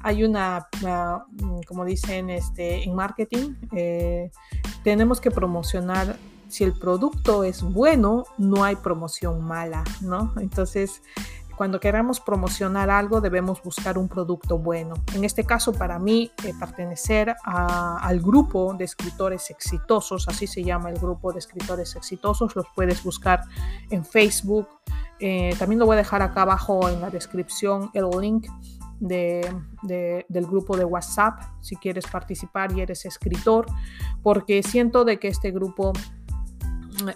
hay 0.00 0.24
una, 0.24 0.66
ah, 0.84 1.24
como 1.66 1.84
dicen 1.84 2.30
este, 2.30 2.84
en 2.84 2.94
marketing, 2.94 3.54
eh, 3.72 4.30
tenemos 4.82 5.20
que 5.20 5.30
promocionar 5.30 6.16
si 6.48 6.64
el 6.64 6.74
producto 6.74 7.44
es 7.44 7.62
bueno, 7.62 8.24
no 8.36 8.62
hay 8.62 8.76
promoción 8.76 9.42
mala, 9.42 9.84
¿no? 10.02 10.34
Entonces, 10.38 11.02
cuando 11.56 11.80
queramos 11.80 12.20
promocionar 12.20 12.90
algo 12.90 13.20
debemos 13.20 13.62
buscar 13.62 13.98
un 13.98 14.08
producto 14.08 14.58
bueno. 14.58 14.94
En 15.14 15.24
este 15.24 15.44
caso, 15.44 15.72
para 15.72 15.98
mí, 15.98 16.30
eh, 16.44 16.52
pertenecer 16.58 17.34
al 17.44 18.20
grupo 18.20 18.74
de 18.74 18.84
escritores 18.84 19.50
exitosos, 19.50 20.28
así 20.28 20.46
se 20.46 20.62
llama 20.62 20.90
el 20.90 20.98
grupo 20.98 21.32
de 21.32 21.38
escritores 21.38 21.94
exitosos, 21.96 22.56
los 22.56 22.66
puedes 22.74 23.02
buscar 23.02 23.42
en 23.90 24.04
Facebook. 24.04 24.68
Eh, 25.18 25.54
también 25.58 25.78
lo 25.78 25.86
voy 25.86 25.94
a 25.94 25.98
dejar 25.98 26.22
acá 26.22 26.42
abajo 26.42 26.88
en 26.88 27.00
la 27.00 27.10
descripción 27.10 27.90
el 27.94 28.08
link 28.20 28.48
del 29.02 30.46
grupo 30.46 30.76
de 30.76 30.84
WhatsApp 30.84 31.40
si 31.60 31.76
quieres 31.76 32.06
participar 32.06 32.72
y 32.72 32.80
eres 32.82 33.04
escritor, 33.04 33.66
porque 34.22 34.62
siento 34.62 35.04
de 35.04 35.18
que 35.18 35.28
este 35.28 35.50
grupo 35.50 35.92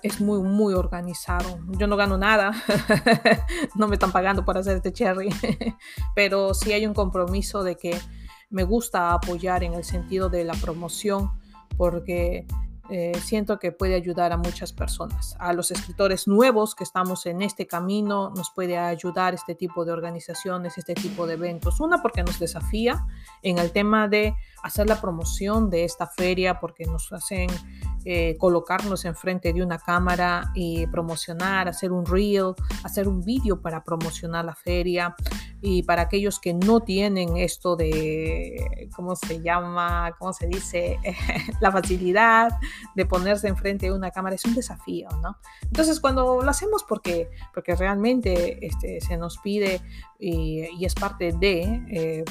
es 0.02 0.20
muy, 0.20 0.40
muy 0.40 0.74
organizado. 0.74 1.58
Yo 1.78 1.86
no 1.86 1.96
gano 1.96 2.18
nada, 2.18 2.52
no 3.74 3.88
me 3.88 3.94
están 3.96 4.12
pagando 4.12 4.44
por 4.44 4.58
hacer 4.58 4.76
este 4.76 4.92
cherry, 4.92 5.30
pero 6.14 6.54
sí 6.54 6.72
hay 6.72 6.86
un 6.86 6.94
compromiso 6.94 7.62
de 7.62 7.76
que 7.76 7.98
me 8.50 8.64
gusta 8.64 9.12
apoyar 9.12 9.64
en 9.64 9.74
el 9.74 9.84
sentido 9.84 10.28
de 10.28 10.44
la 10.44 10.54
promoción, 10.54 11.30
porque 11.76 12.46
eh, 12.88 13.18
siento 13.20 13.58
que 13.58 13.72
puede 13.72 13.94
ayudar 13.94 14.32
a 14.32 14.36
muchas 14.36 14.72
personas. 14.72 15.34
A 15.40 15.52
los 15.52 15.70
escritores 15.70 16.28
nuevos 16.28 16.74
que 16.74 16.84
estamos 16.84 17.26
en 17.26 17.42
este 17.42 17.66
camino 17.66 18.30
nos 18.30 18.50
puede 18.50 18.78
ayudar 18.78 19.34
este 19.34 19.56
tipo 19.56 19.84
de 19.84 19.92
organizaciones, 19.92 20.78
este 20.78 20.94
tipo 20.94 21.26
de 21.26 21.34
eventos. 21.34 21.80
Una 21.80 22.00
porque 22.00 22.22
nos 22.22 22.38
desafía 22.38 23.04
en 23.42 23.58
el 23.58 23.72
tema 23.72 24.06
de 24.06 24.36
hacer 24.62 24.88
la 24.88 25.00
promoción 25.00 25.68
de 25.68 25.84
esta 25.84 26.06
feria, 26.06 26.60
porque 26.60 26.84
nos 26.84 27.12
hacen 27.12 27.48
eh, 28.08 28.36
colocarnos 28.38 29.04
enfrente 29.04 29.52
de 29.52 29.64
una 29.64 29.78
cámara 29.78 30.52
y 30.54 30.86
promocionar, 30.86 31.66
hacer 31.66 31.90
un 31.90 32.06
reel, 32.06 32.54
hacer 32.84 33.08
un 33.08 33.20
vídeo 33.20 33.60
para 33.60 33.82
promocionar 33.82 34.44
la 34.44 34.54
feria. 34.54 35.16
Y 35.60 35.82
para 35.82 36.02
aquellos 36.02 36.38
que 36.38 36.54
no 36.54 36.80
tienen 36.80 37.36
esto 37.36 37.74
de, 37.74 38.88
¿cómo 38.94 39.16
se 39.16 39.40
llama? 39.42 40.14
¿Cómo 40.20 40.32
se 40.32 40.46
dice? 40.46 41.00
la 41.60 41.72
facilidad 41.72 42.50
de 42.94 43.06
ponerse 43.06 43.48
enfrente 43.48 43.86
de 43.86 43.92
una 43.92 44.12
cámara 44.12 44.36
es 44.36 44.44
un 44.44 44.54
desafío, 44.54 45.08
¿no? 45.20 45.38
Entonces 45.62 45.98
cuando 45.98 46.40
lo 46.42 46.48
hacemos 46.48 46.84
porque, 46.84 47.28
porque 47.52 47.74
realmente 47.74 48.64
este, 48.64 49.00
se 49.00 49.16
nos 49.16 49.38
pide 49.38 49.80
y, 50.20 50.84
es 50.84 50.94
parte 50.94 51.32
de 51.32 51.82
eh, 51.90 52.24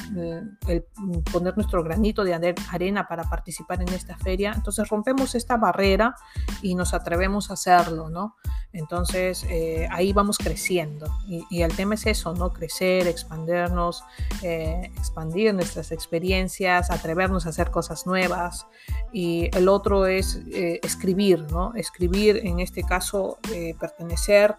el 0.70 0.86
poner 1.30 1.58
nuestro 1.58 1.84
granito 1.84 2.24
de 2.24 2.56
arena 2.72 3.06
para 3.08 3.24
participar 3.24 3.82
en 3.82 3.90
esta 3.90 4.16
feria, 4.16 4.54
entonces 4.56 4.88
rompemos 4.88 5.36
esta 5.36 5.58
barrera 5.66 6.16
y 6.62 6.76
nos 6.76 6.94
atrevemos 6.94 7.50
a 7.50 7.54
hacerlo, 7.54 8.10
¿no? 8.10 8.36
Entonces 8.74 9.46
eh, 9.50 9.88
ahí 9.92 10.12
vamos 10.12 10.38
creciendo 10.38 11.08
y, 11.28 11.62
el 11.62 11.74
tema 11.76 11.96
es 11.96 12.06
eso, 12.06 12.34
¿no? 12.34 12.52
Crecer, 12.52 13.08
expandirnos, 13.08 14.04
eh, 14.42 14.92
expandir 14.98 15.54
nuestras 15.54 15.92
experiencias, 15.92 16.92
atrevernos 16.92 17.46
a 17.46 17.50
hacer 17.50 17.72
cosas 17.72 18.06
nuevas 18.06 18.68
y 19.14 19.50
el 19.58 19.70
otro 19.70 20.08
es 20.08 20.42
escribir, 20.46 21.40
¿no? 21.52 21.74
Escribir 21.76 22.42
en 22.44 22.60
este 22.60 22.84
caso 22.84 23.40
pertenecer 23.80 24.56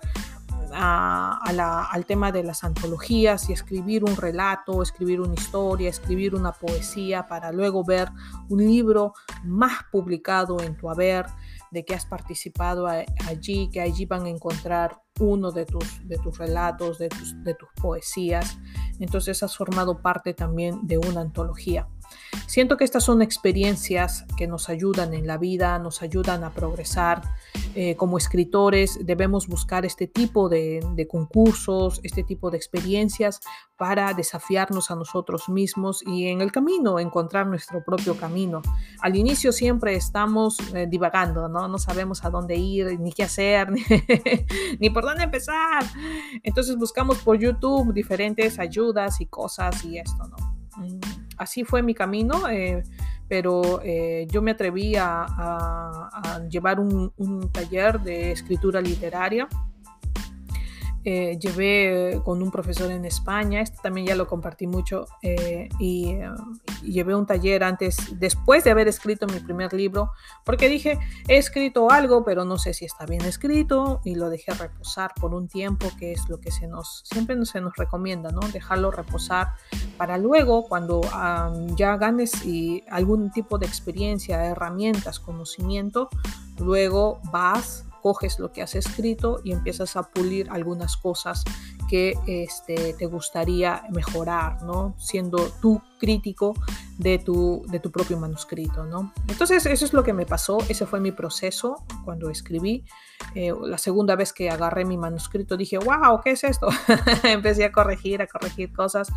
al 0.78 2.06
tema 2.06 2.32
de 2.32 2.42
las 2.42 2.64
antologías 2.64 3.48
y 3.48 3.52
escribir 3.52 4.04
un 4.04 4.16
relato, 4.16 4.82
escribir 4.82 5.20
una 5.20 5.34
historia, 5.34 5.88
escribir 5.88 6.34
una 6.34 6.52
poesía 6.52 7.26
para 7.26 7.52
luego 7.52 7.84
ver 7.84 8.10
un 8.48 8.58
libro 8.58 9.14
más 9.44 9.84
publicado 9.90 10.60
en 10.60 10.76
tu 10.76 10.90
haber, 10.90 11.26
de 11.70 11.84
que 11.84 11.94
has 11.94 12.06
participado 12.06 12.86
allí, 12.86 13.68
que 13.70 13.80
allí 13.80 14.06
van 14.06 14.26
a 14.26 14.28
encontrar 14.28 15.02
uno 15.18 15.50
de 15.50 15.66
tus, 15.66 16.06
de 16.06 16.18
tus 16.18 16.38
relatos, 16.38 16.98
de 16.98 17.08
tus, 17.08 17.42
de 17.42 17.54
tus 17.54 17.68
poesías. 17.80 18.58
Entonces 19.00 19.42
has 19.42 19.56
formado 19.56 20.00
parte 20.00 20.34
también 20.34 20.86
de 20.86 20.98
una 20.98 21.20
antología. 21.20 21.88
Siento 22.46 22.76
que 22.76 22.84
estas 22.84 23.04
son 23.04 23.22
experiencias 23.22 24.24
que 24.36 24.46
nos 24.46 24.68
ayudan 24.68 25.14
en 25.14 25.26
la 25.26 25.36
vida, 25.36 25.78
nos 25.78 26.02
ayudan 26.02 26.44
a 26.44 26.50
progresar. 26.50 27.22
Eh, 27.74 27.96
como 27.96 28.16
escritores 28.16 28.98
debemos 29.04 29.48
buscar 29.48 29.84
este 29.84 30.06
tipo 30.06 30.48
de, 30.48 31.06
concursos, 31.10 32.00
este 32.02 32.22
tipo 32.22 32.50
de 32.50 32.56
experiencias 32.56 33.40
para 33.76 34.14
desafiarnos 34.14 34.90
a 34.90 34.96
nosotros 34.96 35.48
mismos 35.48 36.02
y 36.06 36.28
en 36.28 36.40
el 36.40 36.52
camino 36.52 36.98
encontrar 36.98 37.46
nuestro 37.46 37.84
propio 37.84 38.16
camino. 38.16 38.62
Al 39.00 39.16
inicio 39.16 39.52
siempre 39.52 39.94
estamos 39.94 40.56
eh, 40.74 40.86
divagando, 40.88 41.48
¿no? 41.48 41.68
No 41.68 41.78
sabemos 41.78 42.24
a 42.24 42.30
dónde 42.30 42.56
ir, 42.56 42.98
ni 42.98 43.12
qué 43.12 43.24
hacer, 43.24 43.68
ni 44.80 44.90
por 44.90 45.04
dónde 45.04 45.24
empezar. 45.24 45.84
Entonces 46.42 46.76
buscamos 46.76 47.18
por 47.18 47.38
YouTube 47.38 47.92
diferentes 47.92 48.58
ayudas 48.58 49.20
y 49.20 49.26
cosas 49.26 49.84
y 49.84 49.98
esto, 49.98 50.26
¿no? 50.28 50.56
Así 51.36 51.64
fue 51.64 51.82
mi 51.82 51.94
camino, 51.94 52.48
eh, 52.48 52.82
pero 53.28 53.80
eh, 53.82 54.26
yo 54.30 54.42
me 54.42 54.52
atreví 54.52 54.94
a, 54.96 56.46
llevar 56.50 56.80
un, 56.80 57.50
taller 57.52 58.00
de 58.00 58.32
escritura 58.32 58.80
literaria 58.80 59.48
eh, 61.08 61.38
llevé 61.38 62.20
con 62.24 62.42
un 62.42 62.50
profesor 62.50 62.90
en 62.90 63.04
España, 63.04 63.60
esto 63.60 63.78
también 63.80 64.08
ya 64.08 64.16
lo 64.16 64.26
compartí 64.26 64.66
mucho, 64.66 65.06
eh, 65.22 65.68
y, 65.78 66.18
llevé 66.82 67.14
un 67.14 67.26
taller 67.26 67.62
antes, 67.62 68.18
después 68.18 68.64
de 68.64 68.72
haber 68.72 68.88
escrito 68.88 69.28
mi 69.28 69.38
primer 69.38 69.72
libro, 69.72 70.10
porque 70.44 70.68
dije, 70.68 70.98
he 71.28 71.36
escrito 71.36 71.92
algo, 71.92 72.24
pero 72.24 72.44
no 72.44 72.58
sé 72.58 72.74
si 72.74 72.86
está 72.86 73.06
bien 73.06 73.24
escrito, 73.24 74.00
y 74.04 74.16
lo 74.16 74.30
dejé 74.30 74.52
reposar 74.54 75.12
por 75.20 75.32
un 75.32 75.46
tiempo, 75.46 75.86
que 75.96 76.10
es 76.10 76.28
lo 76.28 76.40
que 76.40 76.50
se 76.50 76.66
nos, 76.66 77.04
siempre 77.04 77.36
se 77.46 77.60
nos 77.60 77.76
recomienda, 77.76 78.32
¿no? 78.32 78.40
Dejarlo 78.40 78.90
reposar 78.90 79.50
para 79.96 80.18
luego, 80.18 80.66
cuando 80.66 81.02
ya 81.76 81.96
ganes 81.98 82.44
y 82.44 82.82
algún 82.90 83.30
tipo 83.30 83.58
de 83.58 83.66
experiencia, 83.66 84.44
herramientas, 84.44 85.20
conocimiento, 85.20 86.08
luego 86.58 87.20
vas 87.30 87.85
coges 88.06 88.38
lo 88.38 88.52
que 88.52 88.62
has 88.62 88.76
escrito 88.76 89.40
y 89.42 89.50
empiezas 89.50 89.96
a 89.96 90.04
pulir 90.04 90.48
algunas 90.50 90.96
cosas 90.96 91.42
que 91.90 92.14
este, 92.28 92.92
te 92.92 93.06
gustaría 93.06 93.82
mejorar, 93.90 94.62
¿no? 94.62 94.94
Siendo 94.96 95.50
tú 95.60 95.82
crítico 95.98 96.54
de 96.98 97.18
tu, 97.18 97.64
de 97.66 97.80
tu 97.80 97.90
propio 97.90 98.16
manuscrito, 98.16 98.84
¿no? 98.84 99.12
Entonces, 99.26 99.66
eso 99.66 99.84
es 99.84 99.92
lo 99.92 100.04
que 100.04 100.12
me 100.12 100.24
pasó, 100.24 100.58
ese 100.68 100.86
fue 100.86 101.00
mi 101.00 101.10
proceso 101.10 101.84
cuando 102.04 102.30
escribí. 102.30 102.84
Eh, 103.34 103.52
la 103.60 103.78
segunda 103.78 104.14
vez 104.14 104.32
que 104.32 104.50
agarré 104.50 104.84
mi 104.84 104.96
manuscrito 104.96 105.56
dije, 105.56 105.78
wow, 105.78 106.20
¿qué 106.22 106.30
es 106.30 106.44
esto? 106.44 106.68
Empecé 107.24 107.64
a 107.64 107.72
corregir, 107.72 108.22
a 108.22 108.28
corregir 108.28 108.72
cosas, 108.72 109.08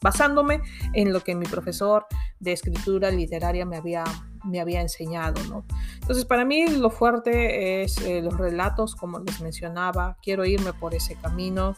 basándome 0.00 0.62
en 0.94 1.12
lo 1.12 1.20
que 1.22 1.34
mi 1.34 1.44
profesor 1.44 2.06
de 2.40 2.52
escritura 2.52 3.10
literaria 3.10 3.64
me 3.66 3.76
había 3.76 4.04
me 4.44 4.60
había 4.60 4.80
enseñado, 4.80 5.42
¿no? 5.48 5.64
Entonces, 6.00 6.24
para 6.24 6.44
mí 6.44 6.66
lo 6.68 6.90
fuerte 6.90 7.82
es 7.82 7.98
eh, 7.98 8.22
los 8.22 8.36
relatos, 8.36 8.94
como 8.94 9.18
les 9.20 9.40
mencionaba, 9.40 10.16
quiero 10.22 10.44
irme 10.44 10.72
por 10.72 10.94
ese 10.94 11.16
camino. 11.16 11.76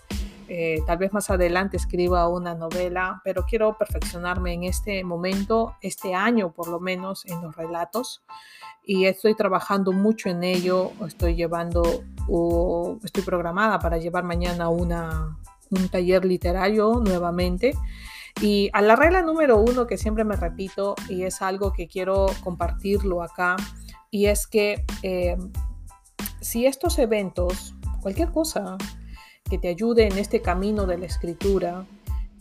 Eh, 0.49 0.83
tal 0.87 0.99
vez 0.99 1.13
más 1.13 1.31
adelante 1.31 1.77
escriba 1.77 2.29
una 2.29 2.55
novela, 2.55 3.21
pero 3.25 3.45
quiero 3.45 3.77
perfeccionarme 3.79 4.53
en 4.53 4.65
este 4.65 5.05
momento, 5.05 5.77
este 5.81 6.15
año 6.15 6.53
por 6.53 6.69
lo 6.69 6.81
menos, 6.81 7.25
en 7.27 7.41
los 7.41 7.55
relatos. 7.55 8.23
Y 8.85 9.05
estoy 9.05 9.37
trabajando 9.37 9.93
mucho 9.93 10.29
en 10.29 10.43
ello. 10.43 10.91
Estoy 11.07 11.37
llevando, 11.37 12.03
o 12.29 12.99
estoy 13.05 13.23
programada 13.23 13.79
para 13.79 13.99
llevar 13.99 14.25
mañana 14.25 14.69
una, 14.69 15.39
un 15.71 15.89
taller 15.89 16.25
literario 16.25 17.01
nuevamente. 17.05 17.75
Y 18.41 18.71
a 18.73 18.81
la 18.81 18.97
regla 18.97 19.23
número 19.23 19.59
uno 19.59 19.87
que 19.87 19.99
siempre 19.99 20.25
me 20.25 20.37
repito 20.37 20.95
y 21.09 21.25
es 21.25 21.43
algo 21.43 21.73
que 21.73 21.89
quiero 21.89 22.27
compartirlo 22.43 23.23
acá, 23.23 23.57
y 24.11 24.27
es 24.27 24.47
que 24.47 24.85
eh, 25.03 25.37
si 26.41 26.67
estos 26.67 26.99
eventos, 26.99 27.75
cualquier 28.01 28.31
cosa 28.31 28.79
que 29.49 29.59
te 29.59 29.69
ayude 29.69 30.07
en 30.07 30.17
este 30.19 30.41
camino 30.41 30.87
de 30.87 30.99
la 30.99 31.07
escritura, 31.07 31.85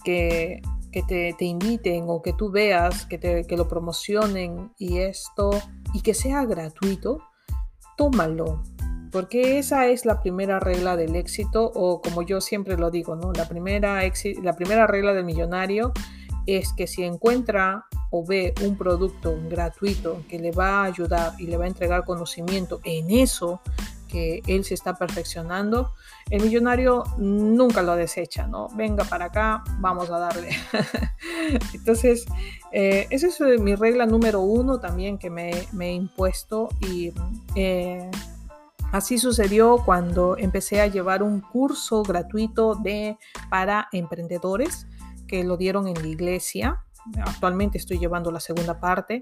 que, 0.04 0.62
que 0.92 1.04
te, 1.04 1.36
te, 1.38 1.46
inviten 1.46 2.06
o 2.08 2.22
que 2.22 2.34
tú 2.34 2.50
veas, 2.50 3.06
que, 3.06 3.18
te, 3.18 3.46
que 3.46 3.58
lo 3.58 3.68
promocionen 3.68 4.72
y 4.78 5.00
esto, 5.00 5.52
y 5.94 6.02
que 6.02 6.14
sea 6.14 6.46
gratuito, 6.46 7.20
tómalo, 7.98 8.64
porque 9.12 9.58
esa 9.60 9.88
es 9.88 10.06
la 10.06 10.22
primera 10.22 10.60
regla 10.60 10.96
del 10.96 11.16
éxito 11.16 11.72
o 11.74 12.02
como 12.02 12.22
yo 12.22 12.42
siempre 12.42 12.78
lo 12.78 12.92
digo, 12.92 13.16
¿no? 13.16 13.34
La 13.34 13.48
primera, 13.48 14.02
la 14.42 14.54
primera 14.54 14.88
regla 14.88 15.14
del 15.14 15.26
millonario 15.26 15.94
es 16.46 16.74
que 16.74 16.88
si 16.88 17.04
encuentra 17.04 17.86
o 18.12 18.26
ve 18.26 18.54
un 18.66 18.78
producto 18.78 19.38
gratuito 19.50 20.24
que 20.28 20.40
le 20.40 20.52
va 20.52 20.82
a 20.82 20.84
ayudar 20.86 21.34
y 21.38 21.48
le 21.48 21.58
va 21.58 21.66
a 21.66 21.68
entregar 21.68 22.06
conocimiento 22.06 22.80
en 22.84 23.12
eso 23.12 23.62
que 24.08 24.42
él 24.48 24.66
se 24.66 24.74
está 24.74 24.96
perfeccionando, 24.96 25.94
el 26.32 26.42
millonario 26.42 27.04
nunca 27.20 27.84
lo 27.84 27.96
desecha, 27.96 28.48
¿no? 28.48 28.68
Venga 28.76 29.04
para 29.04 29.26
acá, 29.26 29.64
vamos 29.80 30.10
a 30.10 30.18
darle. 30.18 30.50
Entonces, 31.74 32.26
eh, 32.72 33.06
esa 33.12 33.28
es 33.28 33.40
mi 33.62 33.76
regla 33.76 34.08
número 34.08 34.42
uno 34.42 34.80
también 34.80 35.20
que 35.20 35.30
me, 35.30 35.52
he 35.52 35.92
impuesto 35.92 36.70
y 36.82 37.14
eh, 37.56 38.10
Así 38.92 39.18
sucedió 39.18 39.78
cuando 39.86 40.38
empecé 40.38 40.82
a 40.82 40.88
llevar 40.88 41.22
un 41.24 41.42
curso 41.42 42.04
gratuito 42.04 42.76
de, 42.76 43.18
para 43.50 43.88
emprendedores 43.92 44.88
que 45.28 45.44
lo 45.44 45.58
dieron 45.58 45.88
en 45.88 46.02
la 46.02 46.08
iglesia. 46.08 46.84
Actualmente 47.24 47.78
estoy 47.78 48.00
llevando 48.00 48.32
la 48.32 48.40
segunda 48.40 48.80
parte, 48.80 49.22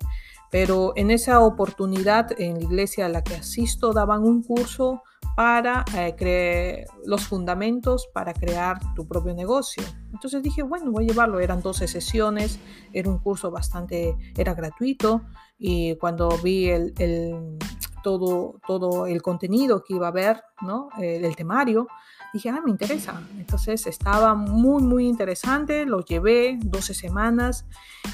pero 0.50 0.94
en 0.96 1.12
esa 1.12 1.42
oportunidad 1.42 2.30
en 2.40 2.56
la 2.56 2.64
iglesia 2.64 3.06
a 3.06 3.10
la 3.10 3.24
que 3.24 3.36
asisto 3.36 3.94
daban 3.94 4.24
un 4.24 4.42
curso 4.42 5.04
para 5.38 5.86
eh, 5.96 6.86
los 7.06 7.28
fundamentos 7.28 8.10
para 8.12 8.34
crear 8.34 8.80
tu 8.96 9.08
propio 9.08 9.36
negocio. 9.36 9.84
Entonces 10.12 10.42
dije, 10.42 10.64
bueno, 10.64 10.92
voy 10.92 11.04
a 11.04 11.08
llevarlo. 11.10 11.40
Eran 11.40 11.62
12 11.62 11.88
sesiones, 11.88 12.60
era 12.92 13.08
un 13.08 13.20
curso 13.20 13.52
bastante, 13.52 14.16
era 14.36 14.56
gratuito 14.56 15.22
y 15.60 15.96
cuando 15.98 16.30
vi 16.44 16.70
el, 16.70 17.60
todo, 18.08 18.62
todo 18.66 19.06
el 19.06 19.22
contenido 19.22 19.84
que 19.84 19.96
iba 19.96 20.06
a 20.06 20.12
haber, 20.12 20.42
¿no? 20.62 20.88
El, 20.98 21.26
el, 21.26 21.36
temario. 21.36 21.90
Dije, 22.34 22.48
ah, 22.48 22.62
me 22.64 22.72
interesa. 22.72 23.22
Entonces 23.38 23.86
estaba 23.86 24.34
muy, 24.34 24.82
muy 24.82 25.08
interesante. 25.10 25.86
Lo 25.86 26.06
llevé 26.06 26.58
12 26.62 26.94
semanas 26.94 27.66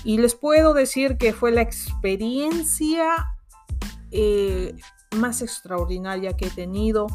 y 0.04 0.18
les 0.18 0.34
puedo 0.34 0.74
decir 0.74 1.18
que 1.18 1.32
fue 1.32 1.52
la 1.52 1.62
experiencia 1.62 3.36
eh, 4.10 4.76
más 5.16 5.44
extraordinaria 5.44 6.36
que 6.36 6.48
he 6.48 6.50
tenido 6.50 7.06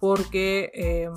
porque 0.00 0.70
em, 0.74 1.12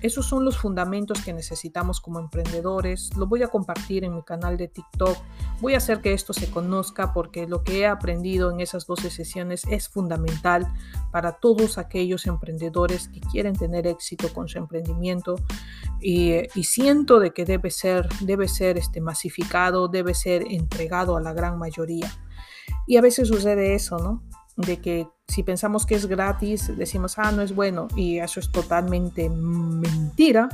esos 0.00 0.26
son 0.26 0.44
los 0.44 0.58
fundamentos 0.58 1.22
que 1.22 1.32
necesitamos 1.32 2.00
como 2.00 2.18
emprendedores. 2.18 3.10
Lo 3.16 3.26
voy 3.26 3.42
a 3.42 3.48
compartir 3.48 4.04
en 4.04 4.14
mi 4.14 4.22
canal 4.22 4.56
de 4.56 4.68
TikTok. 4.68 5.16
Voy 5.60 5.74
a 5.74 5.78
hacer 5.78 6.00
que 6.00 6.12
esto 6.12 6.32
se 6.32 6.50
conozca 6.50 7.12
porque 7.12 7.46
lo 7.46 7.62
que 7.62 7.80
he 7.80 7.86
aprendido 7.86 8.50
en 8.50 8.60
esas 8.60 8.86
12 8.86 9.10
sesiones 9.10 9.62
es 9.68 9.88
fundamental 9.88 10.66
para 11.10 11.32
todos 11.32 11.78
aquellos 11.78 12.26
emprendedores 12.26 13.08
que 13.08 13.20
quieren 13.20 13.54
tener 13.54 13.86
éxito 13.86 14.32
con 14.32 14.48
su 14.48 14.58
emprendimiento 14.58 15.36
y, 16.00 16.34
siento 16.64 17.20
de 17.20 17.32
que 17.32 17.44
debe 17.44 17.70
ser, 17.70 18.08
debe 18.20 18.48
ser 18.48 18.78
este, 18.78 19.00
masificado, 19.00 19.88
debe 19.88 20.12
ser 20.14 20.44
entregado 20.50 21.16
a 21.16 21.20
la 21.20 21.32
gran 21.32 21.58
mayoría. 21.58 22.12
Y 22.86 22.96
a 22.96 23.00
veces 23.00 23.28
sucede 23.28 23.74
eso, 23.74 23.98
¿no? 23.98 24.22
de 24.56 24.80
que 24.80 25.08
si 25.28 25.42
pensamos 25.42 25.86
que 25.86 25.94
es 25.94 26.06
gratis, 26.06 26.76
decimos, 26.76 27.18
ah, 27.18 27.32
no 27.32 27.42
es 27.42 27.54
bueno, 27.54 27.88
y 27.96 28.18
eso 28.18 28.40
es 28.40 28.50
totalmente 28.50 29.28
mentira, 29.28 30.48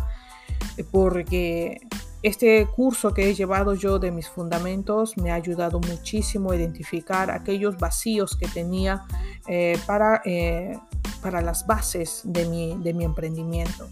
porque 0.91 1.81
este 2.23 2.67
curso 2.67 3.15
que 3.15 3.29
he 3.29 3.35
llevado 3.35 3.75
yo 3.75 3.99
de 3.99 4.11
mis 4.11 4.29
fundamentos 4.29 5.17
me 5.17 5.31
ha 5.31 5.35
ayudado 5.35 5.81
muchísimo 5.81 6.53
a 6.53 6.57
identificar 6.57 7.31
aquellos 7.31 7.79
vacíos 7.79 8.37
que 8.37 8.47
tenía 8.47 9.05
eh, 9.47 9.79
para, 9.87 10.21
eh, 10.25 10.79
para 11.23 11.41
las 11.41 11.67
bases 11.67 12.23
de 12.25 12.47
mi, 12.47 12.77
de 12.83 12.93
mi 12.93 13.05
emprendimiento 13.05 13.89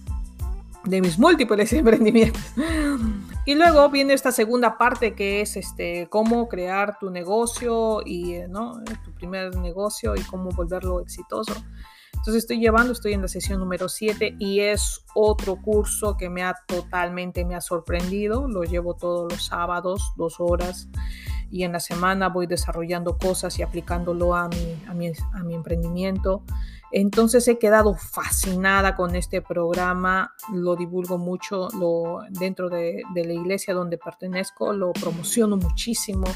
de 0.85 1.01
mis 1.01 1.19
múltiples 1.19 1.73
emprendimientos. 1.75 2.43
Y 3.45 3.55
luego 3.55 3.89
viene 3.91 4.13
esta 4.13 4.33
segunda 4.33 4.77
parte 4.77 5.15
que 5.15 5.41
es 5.41 5.57
este, 5.57 6.09
cómo 6.11 6.49
crear 6.49 6.99
tu 6.99 7.11
negocio 7.11 8.03
y 8.05 8.35
eh, 8.35 8.49
¿no? 8.49 8.81
tu 9.05 9.13
primer 9.15 9.57
negocio 9.57 10.15
y 10.17 10.21
cómo 10.23 10.51
volverlo 10.51 11.01
exitoso. 11.01 11.55
Entonces 12.13 12.43
estoy 12.43 12.61
llevando, 12.61 12.93
estoy 12.93 13.13
en 13.13 13.23
la 13.23 13.29
sesión 13.29 13.61
número 13.61 13.89
7 13.89 14.37
y 14.39 14.61
es 14.61 15.05
otro 15.15 15.57
curso 15.63 16.17
que 16.17 16.29
me 16.29 16.43
ha 16.43 16.55
totalmente, 16.67 17.45
me 17.45 17.55
ha 17.55 17.61
sorprendido. 17.61 18.49
Lo 18.49 18.65
llevo 18.65 18.95
todos 18.95 19.33
los 19.33 19.47
sábados, 19.47 20.13
dos 20.17 20.37
horas 20.41 20.89
y 21.51 21.65
en 21.65 21.73
la 21.73 21.81
semana 21.81 22.29
voy 22.29 22.47
desarrollando 22.47 23.17
cosas 23.17 23.59
y 23.59 23.63
aplicándolo 23.63 24.35
a 24.35 24.49
mi, 24.49 24.83
a 24.87 24.95
mi, 24.95 25.11
a 25.33 25.43
mi 25.43 25.55
emprendimiento. 25.55 26.43
Entonces 26.91 27.47
he 27.49 27.59
quedado 27.59 27.95
fascinada 27.95 28.95
con 28.95 29.15
este 29.15 29.43
programa, 29.43 30.33
lo 30.55 30.75
divulgo 30.75 31.19
mucho 31.19 31.69
lo, 31.79 32.21
dentro 32.31 32.71
de, 32.71 33.03
la 33.15 33.33
iglesia 33.33 33.75
donde 33.75 33.99
pertenezco, 33.99 34.73
lo 34.73 34.93
promociono 34.93 35.57
muchísimo 35.59 36.27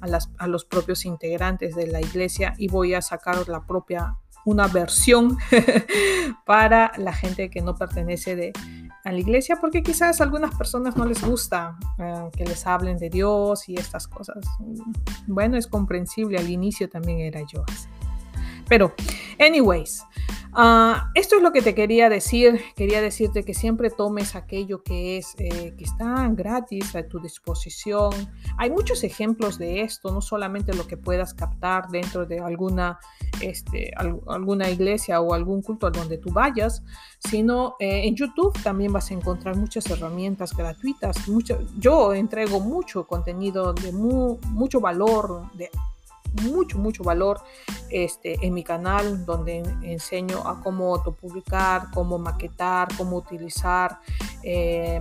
a, 0.00 0.06
las, 0.06 0.30
a, 0.38 0.46
los 0.46 0.66
propios 0.66 1.06
integrantes 1.06 1.74
de 1.74 1.86
la 1.86 2.00
iglesia 2.00 2.52
y 2.58 2.68
voy 2.68 2.92
a 2.92 3.00
sacar 3.00 3.48
la 3.48 3.66
propia, 3.66 4.18
una 4.44 4.66
versión 4.66 5.38
para 6.44 6.92
la 6.98 7.14
gente 7.14 7.48
que 7.48 7.62
no 7.62 7.74
pertenece 7.74 8.36
de, 8.36 8.52
a 9.04 9.12
la 9.12 9.18
iglesia 9.18 9.56
porque 9.60 9.82
quizás 9.82 10.20
a 10.20 10.24
algunas 10.24 10.54
personas 10.54 10.96
no 10.96 11.04
les 11.04 11.22
gusta 11.22 11.76
eh, 11.98 12.30
que 12.36 12.44
les 12.44 12.66
hablen 12.66 12.96
de 12.96 13.10
Dios 13.10 13.68
y 13.68 13.76
estas 13.76 14.08
cosas. 14.08 14.44
Bueno, 15.26 15.56
es 15.58 15.66
comprensible, 15.66 16.38
al 16.38 16.50
inicio 16.50 16.88
también 16.88 17.20
era 17.20 17.40
yo 17.42 17.62
así. 17.68 17.88
Pero, 18.66 18.94
anyways, 19.38 20.02
Ah, 20.56 21.10
esto 21.14 21.36
es 21.36 21.42
lo 21.42 21.50
que 21.50 21.62
te 21.62 21.74
quería 21.74 22.08
decir. 22.08 22.60
Quería 22.76 23.02
decirte 23.02 23.42
que 23.42 23.54
siempre 23.54 23.90
tomes 23.90 24.36
aquello 24.36 24.84
que 24.84 25.18
es 25.18 25.34
eh, 25.38 25.74
que 25.76 25.82
está 25.82 26.28
gratis 26.28 26.94
a 26.94 27.02
tu 27.08 27.18
disposición. 27.18 28.12
Hay 28.56 28.70
muchos 28.70 29.02
ejemplos 29.02 29.58
de 29.58 29.82
esto, 29.82 30.12
no 30.12 30.20
solamente 30.20 30.72
lo 30.72 30.86
que 30.86 30.96
puedas 30.96 31.34
captar 31.34 31.88
dentro 31.88 32.24
de 32.24 32.38
alguna, 32.38 33.00
este, 33.40 33.92
alguna 34.26 34.70
iglesia 34.70 35.20
o 35.20 35.34
algún 35.34 35.60
culto 35.60 35.88
a 35.88 35.90
donde 35.90 36.18
tú 36.18 36.30
vayas, 36.32 36.84
sino 37.18 37.74
eh, 37.80 38.06
en 38.06 38.14
YouTube 38.14 38.56
también 38.62 38.92
vas 38.92 39.10
a 39.10 39.14
encontrar 39.14 39.56
muchas 39.56 39.90
herramientas 39.90 40.56
gratuitas. 40.56 41.26
Mucho, 41.26 41.58
yo 41.78 42.14
entrego 42.14 42.60
mucho 42.60 43.08
contenido 43.08 43.72
de 43.72 43.90
mucho 43.90 44.80
valor, 44.80 45.50
de 45.54 45.68
mucho, 46.42 46.78
mucho 46.78 47.02
valor 47.02 47.40
este, 47.90 48.36
en 48.44 48.54
mi 48.54 48.64
canal 48.64 49.24
donde 49.24 49.58
enseño 49.82 50.46
a 50.46 50.60
cómo 50.60 50.94
autopublicar, 50.94 51.90
cómo 51.92 52.18
maquetar, 52.18 52.88
cómo 52.96 53.16
utilizar 53.16 53.98
eh, 54.42 55.00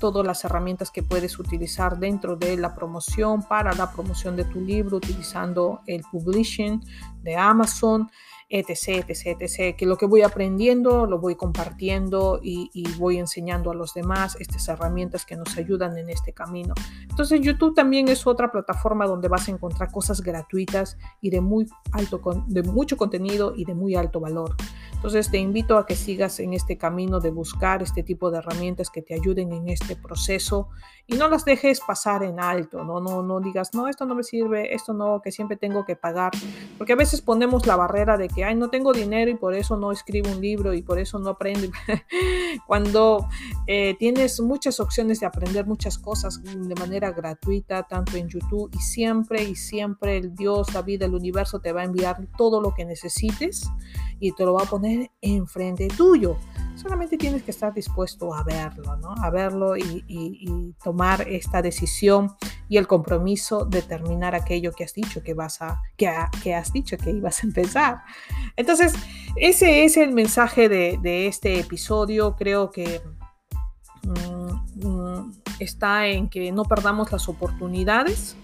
todas 0.00 0.26
las 0.26 0.44
herramientas 0.44 0.90
que 0.90 1.02
puedes 1.02 1.38
utilizar 1.38 1.98
dentro 1.98 2.36
de 2.36 2.56
la 2.56 2.74
promoción 2.74 3.42
para 3.42 3.72
la 3.74 3.90
promoción 3.92 4.36
de 4.36 4.44
tu 4.44 4.60
libro 4.60 4.96
utilizando 4.96 5.80
el 5.86 6.02
publishing 6.10 6.84
de 7.22 7.36
Amazon. 7.36 8.10
Etc, 8.48 9.04
etc, 9.08 9.40
etc, 9.40 9.76
que 9.76 9.86
lo 9.86 9.96
que 9.96 10.06
voy 10.06 10.22
aprendiendo 10.22 11.06
lo 11.06 11.18
voy 11.18 11.36
compartiendo 11.36 12.40
y, 12.42 12.70
voy 12.98 13.18
enseñando 13.18 13.70
a 13.70 13.74
los 13.74 13.94
demás 13.94 14.36
estas 14.38 14.68
herramientas 14.68 15.24
que 15.24 15.36
nos 15.36 15.56
ayudan 15.56 15.96
en 15.98 16.10
este 16.10 16.32
camino. 16.32 16.74
Entonces 17.08 17.40
YouTube 17.40 17.74
también 17.74 18.08
es 18.08 18.26
otra 18.26 18.52
plataforma 18.52 19.06
donde 19.06 19.28
vas 19.28 19.48
a 19.48 19.50
encontrar 19.50 19.90
cosas 19.90 20.20
gratuitas 20.20 20.96
y 21.20 21.30
de 21.30 21.40
muy 21.40 21.66
alto, 21.92 22.20
de 22.46 22.62
mucho 22.62 22.96
contenido 22.96 23.54
y 23.56 23.64
de 23.64 23.74
muy 23.74 23.94
alto 23.94 24.20
valor. 24.20 24.54
Entonces 24.92 25.30
te 25.30 25.38
invito 25.38 25.76
a 25.76 25.86
que 25.86 25.96
sigas 25.96 26.40
en 26.40 26.54
este 26.54 26.78
camino 26.78 27.20
de 27.20 27.30
buscar 27.30 27.82
este 27.82 28.02
tipo 28.02 28.30
de 28.30 28.38
herramientas 28.38 28.90
que 28.90 29.02
te 29.02 29.14
ayuden 29.14 29.52
en 29.52 29.68
este 29.68 29.96
proceso 29.96 30.68
y 31.06 31.16
no 31.16 31.28
las 31.28 31.44
dejes 31.44 31.80
pasar 31.80 32.22
en 32.22 32.40
alto, 32.40 32.82
no, 32.84 33.00
no, 33.00 33.22
no 33.22 33.40
digas, 33.40 33.74
no, 33.74 33.88
esto 33.88 34.06
no 34.06 34.14
me 34.14 34.22
sirve, 34.22 34.74
esto 34.74 34.94
no, 34.94 35.20
que 35.22 35.30
siempre 35.30 35.58
tengo 35.58 35.84
que 35.84 35.96
pagar, 35.96 36.32
porque 36.78 36.94
a 36.94 36.96
veces 36.96 37.20
ponemos 37.20 37.66
la 37.66 37.76
barrera 37.76 38.16
de 38.16 38.28
que, 38.34 38.44
ay, 38.44 38.54
no 38.54 38.68
tengo 38.70 38.92
dinero 38.92 39.30
y 39.30 39.34
por 39.34 39.54
eso 39.54 39.76
no 39.76 39.92
escribo 39.92 40.30
un 40.30 40.40
libro 40.40 40.74
y 40.74 40.82
por 40.82 40.98
eso 40.98 41.18
no 41.18 41.30
aprendo. 41.30 41.68
Cuando 42.66 43.28
eh, 43.66 43.94
tienes 43.98 44.40
muchas 44.40 44.80
opciones 44.80 45.20
de 45.20 45.26
aprender 45.26 45.66
muchas 45.66 45.98
cosas 45.98 46.42
de 46.42 46.74
manera 46.74 47.12
gratuita, 47.12 47.84
tanto 47.84 48.16
en 48.16 48.28
YouTube 48.28 48.70
y 48.74 48.78
siempre 48.78 49.44
y 49.44 49.54
siempre 49.54 50.16
el 50.16 50.34
Dios, 50.34 50.72
la 50.74 50.82
vida, 50.82 51.06
el 51.06 51.14
universo 51.14 51.60
te 51.60 51.72
va 51.72 51.82
a 51.82 51.84
enviar 51.84 52.26
todo 52.36 52.60
lo 52.60 52.74
que 52.74 52.84
necesites 52.84 53.68
y 54.20 54.32
te 54.32 54.44
lo 54.44 54.54
va 54.54 54.62
a 54.62 54.66
poner 54.66 55.10
enfrente 55.20 55.88
tuyo. 55.88 56.36
Solamente 56.84 57.16
tienes 57.16 57.42
que 57.42 57.50
estar 57.50 57.72
dispuesto 57.72 58.34
a 58.34 58.42
verlo, 58.42 58.94
¿no? 58.98 59.14
A 59.22 59.30
verlo 59.30 59.74
y, 59.74 60.74
tomar 60.84 61.26
esta 61.26 61.62
decisión 61.62 62.36
y 62.68 62.76
el 62.76 62.86
compromiso 62.86 63.64
de 63.64 63.80
terminar 63.80 64.34
aquello 64.34 64.70
que 64.70 64.84
has 64.84 64.92
dicho 64.92 65.22
que 65.22 65.32
vas 65.32 65.62
a, 65.62 65.80
que, 65.96 66.12
que 66.42 66.54
has 66.54 66.74
dicho 66.74 66.98
que 66.98 67.10
ibas 67.10 67.42
a 67.42 67.46
empezar. 67.46 68.02
Entonces, 68.54 68.92
ese 69.36 69.86
es 69.86 69.96
el 69.96 70.12
mensaje 70.12 70.68
de, 70.68 71.26
este 71.26 71.58
episodio. 71.58 72.36
Creo 72.36 72.70
que 72.70 73.00
mm, 74.02 74.86
mm, 74.86 75.32
está 75.60 76.06
en 76.08 76.28
que 76.28 76.52
no 76.52 76.64
perdamos 76.64 77.10
las 77.10 77.30
oportunidades 77.30 78.36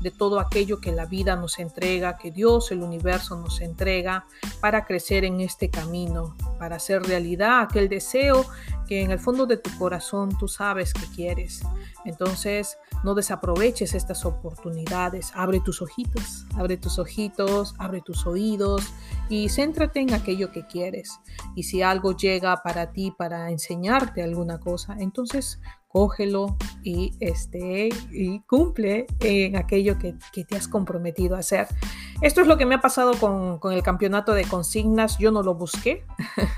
de 0.00 0.10
todo 0.10 0.40
aquello 0.40 0.80
que 0.80 0.92
la 0.92 1.06
vida 1.06 1.36
nos 1.36 1.58
entrega, 1.58 2.16
que 2.16 2.30
Dios, 2.30 2.70
el 2.70 2.82
universo 2.82 3.36
nos 3.36 3.60
entrega 3.60 4.26
para 4.60 4.84
crecer 4.84 5.24
en 5.24 5.40
este 5.40 5.70
camino, 5.70 6.36
para 6.58 6.76
hacer 6.76 7.02
realidad 7.02 7.60
aquel 7.60 7.88
deseo 7.88 8.44
que 8.86 9.02
en 9.02 9.10
el 9.10 9.18
fondo 9.18 9.46
de 9.46 9.58
tu 9.58 9.70
corazón 9.78 10.36
tú 10.38 10.48
sabes 10.48 10.94
que 10.94 11.06
quieres. 11.14 11.60
Entonces, 12.04 12.78
no 13.04 13.14
desaproveches 13.14 13.94
estas 13.94 14.24
oportunidades. 14.24 15.30
Abre 15.34 15.60
tus 15.60 15.82
ojitos, 15.82 16.46
abre 16.56 16.78
tus 16.78 16.98
ojitos, 16.98 17.74
abre 17.78 18.00
tus 18.00 18.26
oídos 18.26 18.82
y 19.28 19.50
céntrate 19.50 20.00
en 20.00 20.14
aquello 20.14 20.50
que 20.50 20.66
quieres. 20.66 21.20
Y 21.54 21.64
si 21.64 21.82
algo 21.82 22.16
llega 22.16 22.62
para 22.62 22.92
ti 22.92 23.12
para 23.16 23.50
enseñarte 23.50 24.22
alguna 24.22 24.58
cosa, 24.58 24.96
entonces 24.98 25.60
cógelo 25.98 26.56
y, 26.84 27.12
este, 27.18 27.88
y 28.12 28.38
cumple 28.42 29.08
en 29.18 29.56
aquello 29.56 29.98
que, 29.98 30.14
te 30.44 30.54
has 30.54 30.68
comprometido 30.68 31.34
a 31.34 31.40
hacer. 31.40 31.66
Esto 32.22 32.40
es 32.40 32.46
lo 32.46 32.56
que 32.56 32.66
me 32.66 32.76
ha 32.76 32.80
pasado 32.80 33.14
con, 33.18 33.58
con 33.58 33.72
el 33.72 33.82
campeonato 33.82 34.32
de 34.32 34.44
consignas. 34.44 35.18
Yo 35.18 35.32
no 35.32 35.42
lo 35.42 35.56
busqué. 35.56 36.04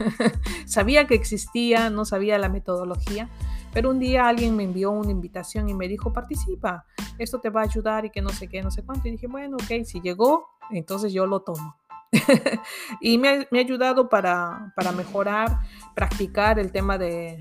sabía 0.66 1.06
que 1.06 1.14
existía, 1.14 1.88
no 1.88 2.04
sabía 2.04 2.36
la 2.36 2.50
metodología. 2.50 3.30
Pero 3.72 3.88
un 3.88 3.98
día 3.98 4.28
alguien 4.28 4.56
me 4.56 4.64
envió 4.64 4.90
una 4.90 5.10
invitación 5.10 5.70
y 5.70 5.74
me 5.74 5.88
dijo, 5.88 6.12
participa, 6.12 6.84
esto 7.16 7.40
te 7.40 7.48
va 7.48 7.62
a 7.62 7.64
ayudar 7.64 8.04
y 8.04 8.10
que 8.10 8.20
no 8.20 8.28
sé 8.28 8.46
qué, 8.46 8.60
no 8.60 8.70
sé 8.70 8.82
cuánto. 8.82 9.08
Y 9.08 9.12
dije, 9.12 9.26
bueno, 9.26 9.56
ok, 9.56 9.86
si 9.86 10.02
llegó, 10.02 10.48
entonces 10.70 11.14
yo 11.14 11.24
lo 11.24 11.40
tomo. 11.40 11.79
y 13.00 13.18
me 13.18 13.28
ha, 13.28 13.46
ayudado 13.52 14.08
para, 14.08 14.72
mejorar, 14.96 15.60
practicar 15.94 16.58
el 16.58 16.72
tema 16.72 16.98
de, 16.98 17.38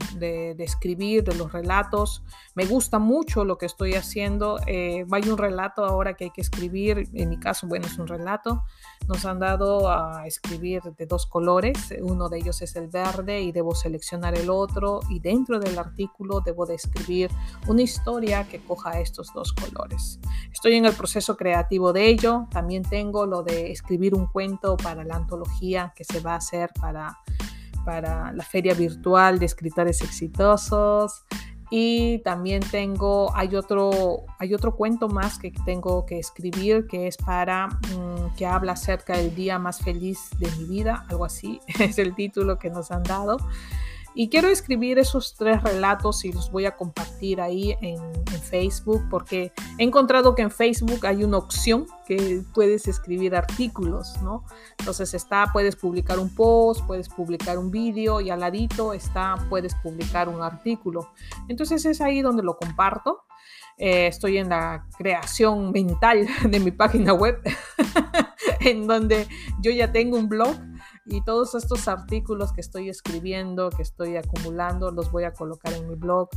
escribir, 0.60 1.23
de 1.23 1.36
los 1.36 1.51
relatos. 1.51 2.23
Me 2.53 2.65
gusta 2.65 2.99
mucho 2.99 3.45
lo 3.45 3.58
que 3.58 3.65
estoy 3.65 3.95
haciendo. 3.95 4.60
Eh, 4.67 5.05
hay 5.12 5.29
un 5.29 5.38
relato 5.38 5.84
ahora 5.84 6.13
que 6.13 6.25
hay 6.25 6.32
que 6.32 6.41
escribir, 6.41 7.10
en 7.13 7.29
mi 7.29 7.39
caso, 7.39 7.67
bueno, 7.67 7.88
es 7.88 7.97
un 7.97 8.08
relato. 8.08 8.63
Nos 9.08 9.25
han 9.25 9.39
dado 9.39 9.89
a 9.89 10.27
escribir 10.27 10.84
de 10.84 11.05
dos 11.08 11.25
colores, 11.25 11.93
uno 12.01 12.29
de 12.29 12.38
ellos 12.38 12.62
es 12.62 12.75
el 12.75 12.89
verde 12.89 13.41
y 13.41 13.51
debo 13.51 13.73
seleccionar 13.73 14.38
el 14.38 14.51
otro 14.51 14.99
y 15.10 15.19
dentro 15.19 15.60
del 15.60 15.79
artículo 15.79 16.41
debo 16.41 16.67
de 16.67 16.75
escribir 16.75 17.32
una 17.67 17.82
historia 17.82 18.47
que 18.47 18.60
coja 18.60 18.99
estos 18.99 19.34
dos 19.34 19.53
colores. 19.53 20.19
Estoy 20.51 20.75
en 20.75 20.86
el 20.86 20.93
proceso 20.93 21.36
creativo 21.38 21.91
de 21.91 22.08
ello, 22.08 22.47
también 22.51 22.84
tengo 22.84 23.25
lo 23.25 23.41
de 23.41 23.71
escribir 23.71 24.13
un 24.13 24.27
cuento 24.27 24.58
para 24.77 25.03
la 25.03 25.15
antología 25.15 25.93
que 25.95 26.03
se 26.03 26.19
va 26.19 26.33
a 26.33 26.37
hacer 26.37 26.71
para, 26.79 27.17
para 27.85 28.31
la 28.33 28.43
feria 28.43 28.73
virtual 28.73 29.39
de 29.39 29.45
escritores 29.45 30.01
exitosos. 30.01 31.23
Y 31.71 32.19
también 32.19 32.63
tengo, 32.71 33.35
hay 33.35 33.55
otro, 33.55 34.23
hay 34.39 34.55
otro 34.55 34.75
cuento 34.75 35.07
más 35.07 35.37
que 35.37 35.51
tengo 35.65 36.03
que 36.05 36.17
escribir 36.17 36.87
que 36.87 37.07
es 37.07 37.15
para, 37.15 37.67
mm, 37.67 38.35
que 38.35 38.47
habla 38.47 38.71
acerca 38.71 39.17
del 39.17 39.35
día 39.35 39.59
más 39.59 39.79
feliz 39.79 40.31
de 40.39 40.49
mi 40.57 40.63
vida, 40.63 41.05
algo 41.09 41.25
así, 41.25 41.59
es 41.79 41.99
el 41.99 42.15
título 42.15 42.57
que 42.57 42.71
nos 42.71 42.89
han 42.89 43.03
dado. 43.03 43.37
Y 44.15 44.29
quiero 44.29 44.49
escribir 44.49 44.99
esos 44.99 45.35
tres 45.35 45.61
relatos 45.63 46.25
y 46.25 46.31
los 46.31 46.51
voy 46.51 46.65
a 46.65 46.75
compartir 46.75 47.41
ahí 47.41 47.75
en, 47.81 47.99
Facebook 48.49 49.03
porque 49.11 49.51
he 49.77 49.83
encontrado 49.83 50.33
que 50.33 50.41
en 50.41 50.49
Facebook 50.49 51.05
hay 51.05 51.23
una 51.23 51.37
opción 51.37 51.85
que 52.07 52.41
puedes 52.51 52.87
escribir 52.87 53.35
artículos, 53.35 54.19
¿no? 54.23 54.43
Entonces 54.79 55.13
está, 55.13 55.51
puedes 55.53 55.75
publicar 55.75 56.17
un 56.17 56.33
post, 56.33 56.83
puedes 56.87 57.09
publicar 57.09 57.59
un 57.59 57.69
vídeo 57.69 58.21
y 58.21 58.31
al 58.31 58.39
ladito 58.39 58.93
está, 58.93 59.35
puedes 59.49 59.75
publicar 59.75 60.29
un 60.29 60.41
artículo. 60.41 61.11
Entonces 61.47 61.85
es 61.85 62.01
ahí 62.01 62.21
donde 62.21 62.41
lo 62.41 62.57
comparto. 62.57 63.25
Eh, 63.77 64.07
estoy 64.07 64.39
en 64.39 64.49
la 64.49 64.87
creación 64.97 65.71
mental 65.71 66.27
de 66.49 66.59
mi 66.59 66.71
página 66.71 67.13
web, 67.13 67.39
en 68.61 68.87
donde 68.87 69.27
yo 69.61 69.69
ya 69.69 69.91
tengo 69.91 70.17
un 70.17 70.27
blog 70.27 70.55
y 71.09 71.21
todos 71.21 71.55
estos 71.55 71.87
artículos 71.87 72.53
que 72.53 72.61
estoy 72.61 72.89
escribiendo, 72.89 73.69
que 73.69 73.81
estoy 73.81 74.17
acumulando, 74.17 74.91
los 74.91 75.11
voy 75.11 75.23
a 75.23 75.33
colocar 75.33 75.73
en 75.73 75.89
mi 75.89 75.95
blog 75.95 76.29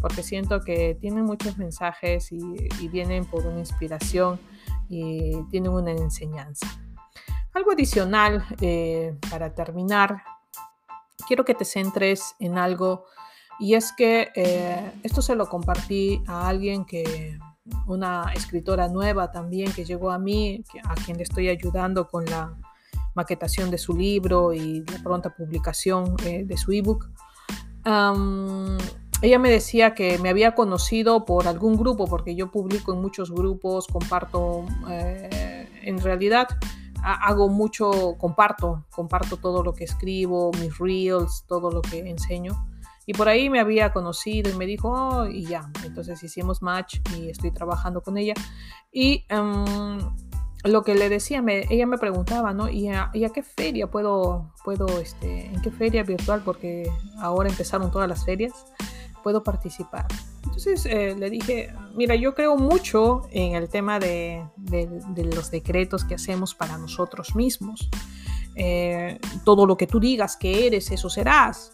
porque 0.00 0.22
siento 0.22 0.60
que 0.60 0.96
tienen 1.00 1.24
muchos 1.24 1.58
mensajes 1.58 2.32
y, 2.32 2.88
vienen 2.88 3.24
por 3.24 3.46
una 3.46 3.58
inspiración 3.58 4.38
y 4.88 5.42
tienen 5.50 5.72
una 5.72 5.92
enseñanza. 5.92 6.66
Algo 7.52 7.72
adicional 7.72 8.44
eh, 8.60 9.16
para 9.30 9.54
terminar, 9.54 10.22
quiero 11.26 11.44
que 11.44 11.54
te 11.54 11.64
centres 11.64 12.34
en 12.38 12.58
algo 12.58 13.04
y 13.58 13.74
es 13.74 13.92
que 13.92 14.30
eh, 14.34 14.92
esto 15.02 15.22
se 15.22 15.34
lo 15.34 15.46
compartí 15.48 16.22
a 16.26 16.48
alguien 16.48 16.84
que, 16.84 17.38
una 17.86 18.32
escritora 18.34 18.88
nueva 18.88 19.30
también 19.30 19.72
que 19.72 19.84
llegó 19.84 20.10
a 20.10 20.18
mí, 20.18 20.64
a 20.84 20.94
quien 20.94 21.16
le 21.16 21.22
estoy 21.22 21.48
ayudando 21.48 22.08
con 22.08 22.24
la 22.24 22.56
maquetación 23.14 23.70
de 23.70 23.78
su 23.78 23.96
libro 23.96 24.52
y 24.52 24.84
la 24.90 25.02
pronta 25.02 25.34
publicación 25.34 26.16
eh, 26.24 26.44
de 26.44 26.56
su 26.56 26.72
ebook. 26.72 27.10
ella 29.22 29.38
me 29.38 29.50
decía 29.50 29.94
que 29.94 30.18
me 30.18 30.28
había 30.28 30.54
conocido 30.54 31.24
por 31.24 31.46
algún 31.48 31.76
grupo, 31.76 32.06
porque 32.06 32.34
yo 32.34 32.50
publico 32.50 32.92
en 32.92 33.00
muchos 33.00 33.30
grupos, 33.30 33.86
comparto, 33.86 34.64
eh, 34.88 35.68
en 35.82 35.98
realidad 35.98 36.48
hago 37.02 37.48
mucho, 37.48 38.16
comparto, 38.16 38.86
comparto 38.90 39.36
todo 39.36 39.62
lo 39.62 39.74
que 39.74 39.84
escribo, 39.84 40.52
mis 40.60 40.78
reels, 40.78 41.44
todo 41.48 41.70
lo 41.70 41.82
que 41.82 41.98
enseño. 41.98 42.66
Y 43.04 43.14
por 43.14 43.28
ahí 43.28 43.50
me 43.50 43.58
había 43.58 43.92
conocido 43.92 44.50
y 44.50 44.54
me 44.54 44.66
dijo, 44.66 44.90
oh", 44.92 45.26
y 45.26 45.44
ya, 45.44 45.68
entonces 45.84 46.22
hicimos 46.22 46.62
match 46.62 47.00
y 47.16 47.28
estoy 47.28 47.50
trabajando 47.50 48.00
con 48.00 48.16
ella. 48.16 48.34
Y 48.92 49.24
lo 50.64 50.82
que 50.82 50.94
le 50.94 51.08
decía, 51.08 51.42
ella 51.46 51.86
me 51.86 51.98
preguntaba, 51.98 52.52
¿no? 52.52 52.68
¿Y 52.68 52.88
a, 52.88 53.10
qué 53.12 53.42
feria 53.42 53.88
puedo, 53.88 54.52
puedo, 54.64 54.86
este, 55.00 55.46
en 55.46 55.60
qué 55.60 55.70
feria 55.70 56.04
virtual? 56.04 56.42
Porque 56.44 56.90
ahora 57.18 57.48
empezaron 57.48 57.90
todas 57.90 58.08
las 58.08 58.24
ferias, 58.24 58.52
puedo 59.24 59.42
participar. 59.42 60.06
Entonces 60.44 60.86
eh, 60.86 61.16
le 61.18 61.30
dije, 61.30 61.74
mira, 61.94 62.14
yo 62.14 62.34
creo 62.34 62.56
mucho 62.56 63.22
en 63.30 63.54
el 63.54 63.68
tema 63.68 63.98
de, 63.98 64.44
los 65.16 65.50
decretos 65.50 66.04
que 66.04 66.14
hacemos 66.14 66.54
para 66.54 66.78
nosotros 66.78 67.34
mismos. 67.34 67.88
Eh, 68.54 69.18
todo 69.44 69.66
lo 69.66 69.76
que 69.76 69.86
tú 69.86 69.98
digas 69.98 70.36
que 70.36 70.66
eres, 70.66 70.90
eso 70.90 71.08
serás. 71.08 71.72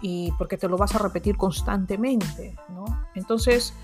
Y 0.00 0.30
porque 0.38 0.56
te 0.56 0.68
lo 0.68 0.76
vas 0.76 0.94
a 0.94 0.98
repetir 0.98 1.36
constantemente, 1.36 2.54
¿no? 2.68 2.84
Entonces, 3.16 3.74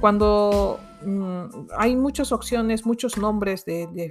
cuando 0.00 0.80
mm, 1.04 1.68
hay 1.76 1.96
muchas 1.96 2.32
opciones, 2.32 2.86
muchos 2.86 3.16
nombres 3.18 3.64
de, 3.64 4.10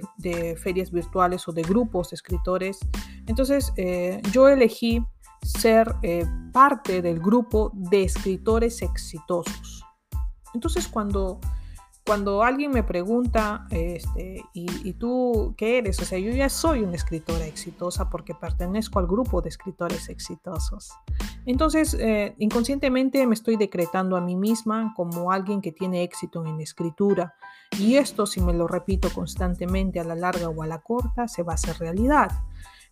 ferias 0.62 0.90
virtuales 0.90 1.46
o 1.48 1.52
de 1.52 1.62
grupos 1.62 2.10
de 2.10 2.14
escritores, 2.14 2.78
entonces 3.26 3.72
eh, 3.76 4.20
yo 4.32 4.48
elegí 4.48 5.04
ser 5.42 5.94
eh, 6.02 6.24
parte 6.52 7.02
del 7.02 7.20
grupo 7.20 7.70
de 7.74 8.04
escritores 8.04 8.82
exitosos. 8.82 9.84
Entonces 10.54 10.88
cuando, 10.88 11.40
cuando 12.08 12.42
alguien 12.42 12.70
me 12.70 12.82
pregunta, 12.82 13.66
este, 13.68 14.42
¿y, 14.54 14.94
tú 14.94 15.54
qué 15.58 15.76
eres? 15.76 16.00
O 16.00 16.06
sea, 16.06 16.18
yo 16.18 16.30
ya 16.30 16.48
soy 16.48 16.80
una 16.80 16.96
escritora 16.96 17.44
exitosa 17.44 18.08
porque 18.08 18.34
pertenezco 18.34 18.98
al 18.98 19.06
grupo 19.06 19.42
de 19.42 19.50
escritores 19.50 20.08
exitosos. 20.08 20.90
Entonces, 21.44 21.92
eh, 21.92 22.34
inconscientemente 22.38 23.26
me 23.26 23.34
estoy 23.34 23.58
decretando 23.58 24.16
a 24.16 24.22
mí 24.22 24.36
misma 24.36 24.94
como 24.96 25.30
alguien 25.30 25.60
que 25.60 25.70
tiene 25.70 26.02
éxito 26.02 26.46
en 26.46 26.62
escritura. 26.62 27.34
Y 27.78 27.96
esto, 27.96 28.24
si 28.24 28.40
me 28.40 28.54
lo 28.54 28.66
repito 28.66 29.10
constantemente 29.10 30.00
a 30.00 30.04
la 30.04 30.14
larga 30.14 30.48
o 30.48 30.62
a 30.62 30.66
la 30.66 30.78
corta, 30.78 31.28
se 31.28 31.42
va 31.42 31.52
a 31.52 31.56
hacer 31.56 31.76
realidad. 31.76 32.30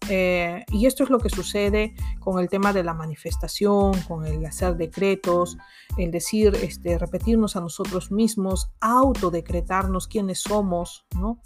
Eh, 0.09 0.65
y 0.71 0.87
esto 0.87 1.05
es 1.05 1.11
lo 1.11 1.19
que 1.19 1.31
sucede 1.31 1.95
con 2.21 2.39
el 2.39 2.49
tema 2.49 2.73
de 2.73 2.85
la 2.85 2.95
manifestación, 2.95 3.93
con 4.03 4.25
el 4.25 4.45
hacer 4.45 4.77
decretos, 4.77 5.57
el 5.97 6.11
decir, 6.11 6.55
este, 6.63 6.99
repetirnos 6.99 7.57
a 7.57 7.61
nosotros 7.61 8.11
mismos, 8.11 8.71
autodecretarnos 8.81 10.07
quiénes 10.07 10.41
somos, 10.41 11.07
¿no? 11.19 11.41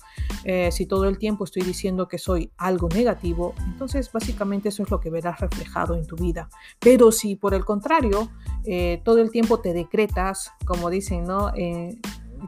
Eh, 0.44 0.70
si 0.72 0.86
todo 0.86 1.06
el 1.06 1.18
tiempo 1.18 1.44
estoy 1.44 1.62
diciendo 1.62 2.08
que 2.08 2.18
soy 2.18 2.52
algo 2.56 2.88
negativo, 2.88 3.54
entonces 3.64 4.10
básicamente 4.12 4.68
eso 4.68 4.82
es 4.82 4.90
lo 4.90 5.00
que 5.00 5.10
verás 5.10 5.40
reflejado 5.40 5.94
en 5.94 6.06
tu 6.06 6.16
vida. 6.16 6.48
Pero 6.78 7.12
si 7.12 7.36
por 7.36 7.54
el 7.54 7.64
contrario, 7.64 8.30
eh, 8.64 9.00
todo 9.04 9.20
el 9.20 9.30
tiempo 9.30 9.60
te 9.60 9.72
decretas, 9.72 10.52
como 10.66 10.90
dicen, 10.90 11.24
¿no? 11.24 11.50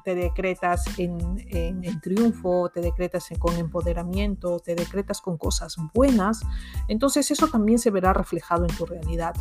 Te 0.05 0.15
decretas 0.15 0.85
en, 0.99 2.01
triunfo, 2.01 2.71
te 2.71 2.81
decretas 2.81 3.29
con 3.39 3.57
empoderamiento, 3.57 4.59
te 4.61 4.75
decretas 4.75 5.21
con 5.21 5.37
cosas 5.37 5.77
buenas, 5.95 6.41
entonces 6.89 7.31
eso 7.31 7.49
también 7.49 7.79
se 7.79 7.91
verá 7.91 8.13
reflejado 8.13 8.65
en 8.65 8.77
tu 8.77 8.87
realidad. 8.87 9.35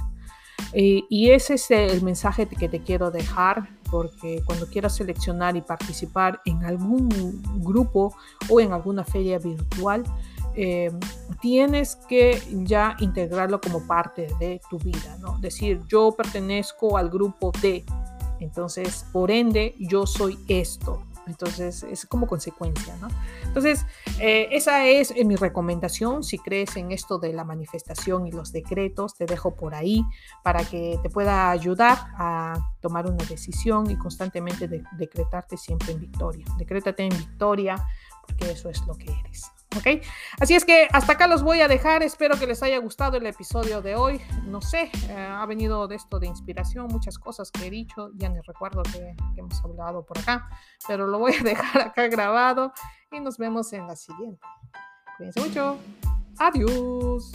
Eh, 0.74 1.04
y 1.10 1.32
ese 1.32 1.56
es 1.56 1.72
el 1.72 2.04
mensaje 2.04 2.46
que 2.46 2.70
te 2.70 2.82
quiero 2.82 3.12
dejar, 3.12 3.70
porque 3.90 4.42
cuando 4.46 4.68
quieras 4.68 4.96
seleccionar 4.96 5.56
y 5.56 5.62
participar 5.62 6.40
en 6.46 6.64
algún 6.64 7.10
grupo 7.62 8.16
o 8.48 8.60
en 8.62 8.72
alguna 8.72 9.04
feria 9.04 9.38
virtual, 9.40 10.04
eh, 10.56 10.92
tienes 11.42 11.96
que 12.08 12.42
ya 12.64 12.96
integrarlo 13.00 13.62
como 13.62 13.88
parte 13.88 14.28
de 14.40 14.60
tu 14.70 14.78
vida, 14.80 15.18
¿no? 15.20 15.40
Decir, 15.40 15.82
yo 15.88 16.14
pertenezco 16.16 16.98
al 16.98 17.10
grupo 17.10 17.52
de, 17.62 17.86
entonces, 18.42 19.06
por 19.14 19.32
ende, 19.32 19.76
yo 19.80 20.06
soy 20.06 20.38
esto. 20.48 21.04
Entonces, 21.28 21.84
es 21.84 22.08
como 22.08 22.26
consecuencia, 22.26 22.98
¿no? 22.98 23.08
Entonces, 23.44 23.86
eh, 24.20 24.50
esa 24.52 24.88
es 24.88 25.12
eh, 25.12 25.24
mi 25.24 25.36
recomendación. 25.36 26.24
Si 26.24 26.40
crees 26.40 26.76
en 26.76 26.92
esto 26.92 27.20
de 27.20 27.32
la 27.32 27.44
manifestación 27.44 28.26
y 28.26 28.32
los 28.32 28.52
decretos, 28.52 29.14
te 29.16 29.28
dejo 29.28 29.56
por 29.56 29.76
ahí 29.76 30.04
para 30.44 30.66
que 30.66 31.00
te 31.04 31.10
pueda 31.12 31.52
ayudar 31.52 31.98
a 32.18 32.74
tomar 32.82 33.06
una 33.06 33.24
decisión 33.26 33.90
y 33.92 33.96
constantemente 33.96 34.68
decretarte 34.98 35.56
siempre 35.58 35.92
en 35.92 36.00
victoria. 36.00 36.46
Decrétate 36.58 37.04
en 37.04 37.16
victoria 37.16 37.76
porque 38.26 38.52
eso 38.52 38.70
es 38.70 38.86
lo 38.88 38.96
que 38.96 39.12
eres. 39.12 39.52
¿Ok? 39.78 40.04
Así 40.40 40.56
es 40.56 40.66
que 40.66 40.88
hasta 40.92 41.14
acá 41.14 41.28
los 41.28 41.44
voy 41.44 41.62
a 41.62 41.68
dejar. 41.68 42.04
Espero 42.04 42.38
que 42.38 42.48
les 42.48 42.62
haya 42.64 42.78
gustado 42.80 43.18
el 43.18 43.26
episodio 43.26 43.82
de 43.82 43.96
hoy. 43.96 44.22
No 44.46 44.62
sé, 44.62 44.92
eh, 45.10 45.16
ha 45.16 45.46
venido 45.46 45.88
de 45.88 45.96
esto 45.96 46.20
de 46.20 46.28
inspiración, 46.28 46.88
muchas 46.88 47.18
cosas 47.18 47.52
que 47.52 47.68
he 47.68 47.70
dicho. 47.70 48.12
Ya 48.16 48.30
ni 48.30 48.40
recuerdo 48.42 48.84
que, 48.84 49.16
que 49.34 49.40
hemos 49.40 49.64
hablado 49.64 50.06
por 50.06 50.18
acá, 50.18 50.50
pero 50.88 51.08
lo 51.08 51.20
voy 51.20 51.34
a 51.40 51.44
dejar 51.44 51.82
acá 51.82 52.08
grabado 52.08 52.74
y 53.12 53.20
nos 53.20 53.38
vemos 53.38 53.72
en 53.74 53.88
la 53.88 53.96
siguiente. 53.96 54.42
Cuídense 55.18 55.40
mucho. 55.42 55.78
Adiós. 56.40 57.32